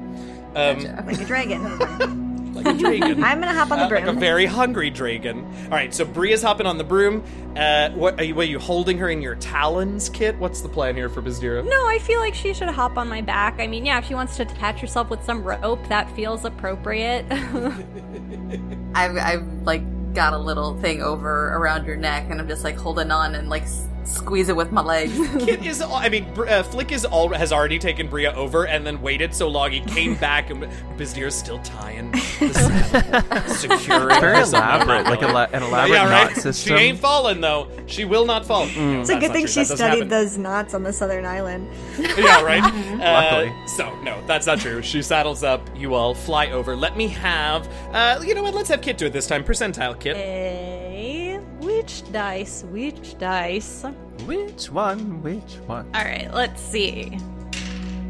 [0.57, 1.61] Um, like a dragon.
[2.55, 3.23] like a dragon.
[3.23, 4.17] I'm gonna hop on the Uh, like broom.
[4.17, 5.45] a very hungry dragon.
[5.65, 7.23] All right, so Bria's hopping on the broom.
[7.57, 10.37] Uh, what are you, what, are you holding her in your talons, Kit?
[10.39, 11.65] What's the plan here for Bizdira?
[11.65, 13.61] No, I feel like she should hop on my back.
[13.61, 17.27] I mean, yeah, if she wants to attach herself with some rope, that feels appropriate.
[18.95, 19.83] I've, I've like
[20.15, 23.49] got a little thing over around your neck, and I'm just like holding on and
[23.49, 25.17] like s- squeeze it with my legs.
[25.45, 29.01] Kit is, I mean, uh, Flick is all has already taken Bria over and then
[29.01, 30.63] waited so long he came back and
[30.97, 32.19] Bizdira's still tying the
[32.53, 34.21] saddle, securing.
[34.21, 36.31] Very her so no elaborate, like will- ela- an elaborate yeah, right.
[36.35, 36.77] knot system.
[36.79, 37.69] She ain't falling though.
[37.87, 38.67] She will not fall.
[38.67, 40.09] No, It's a good thing she studied happen.
[40.09, 41.69] those knots on the southern island.
[41.99, 42.63] yeah, right.
[42.63, 43.49] Luckily.
[43.49, 44.83] Uh, so no, that's not true.
[44.83, 45.61] She saddles up.
[45.77, 46.77] You all fly over.
[46.77, 47.69] Let me have.
[47.93, 48.55] Uh, you know what?
[48.55, 49.45] Let's have Kit do it this time.
[49.45, 50.17] Percentile Kit.
[50.17, 51.24] Okay,
[51.65, 52.65] which dice?
[52.71, 53.85] Which dice?
[54.27, 55.23] Which one?
[55.23, 55.87] Which one?
[55.95, 57.19] All right, let's see.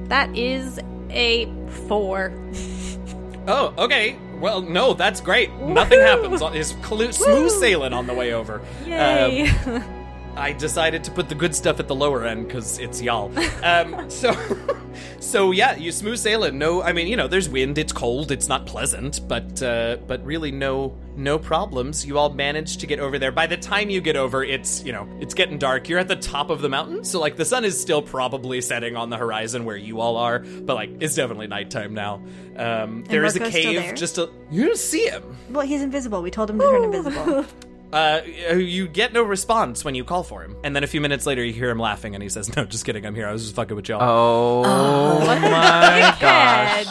[0.08, 0.80] That is
[1.10, 1.46] a
[1.86, 2.32] four.
[3.46, 4.16] Oh, okay.
[4.40, 5.52] Well, no, that's great.
[5.54, 6.42] Nothing happens.
[6.54, 8.60] It's clu- smooth sailing on the way over.
[8.84, 9.48] Yay.
[9.48, 9.84] Um,
[10.36, 13.32] I decided to put the good stuff at the lower end because it's y'all.
[13.62, 14.34] Um, so,
[15.20, 16.58] so yeah, you smooth sailing.
[16.58, 17.78] No, I mean, you know, there's wind.
[17.78, 18.32] It's cold.
[18.32, 22.04] It's not pleasant, but uh, but really, no no problems.
[22.04, 23.32] You all managed to get over there.
[23.32, 25.88] By the time you get over, it's you know, it's getting dark.
[25.88, 28.96] You're at the top of the mountain, so like the sun is still probably setting
[28.96, 32.22] on the horizon where you all are, but like it's definitely nighttime now.
[32.56, 33.94] Um, there is a still cave there?
[33.94, 34.30] just a.
[34.50, 35.36] You don't see him.
[35.50, 36.22] Well, he's invisible.
[36.22, 37.46] We told him to turn invisible.
[37.94, 38.22] Uh,
[38.56, 41.44] you get no response when you call for him, and then a few minutes later,
[41.44, 43.06] you hear him laughing, and he says, "No, just kidding.
[43.06, 43.28] I'm here.
[43.28, 46.86] I was just fucking with y'all." Oh my gosh!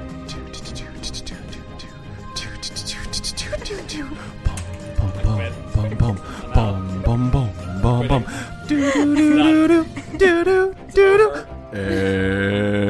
[7.82, 8.24] Boom, boom.
[8.68, 9.84] Do do do do
[10.18, 12.89] do do do do.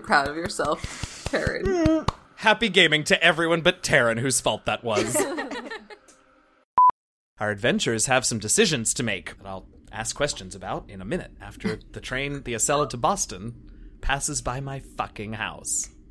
[0.00, 2.06] You're proud of yourself, Karen.
[2.36, 5.14] Happy gaming to everyone but Taryn, whose fault that was.
[7.38, 11.32] Our adventurers have some decisions to make that I'll ask questions about in a minute
[11.40, 13.70] after the train, the Acela to Boston,
[14.00, 15.90] passes by my fucking house.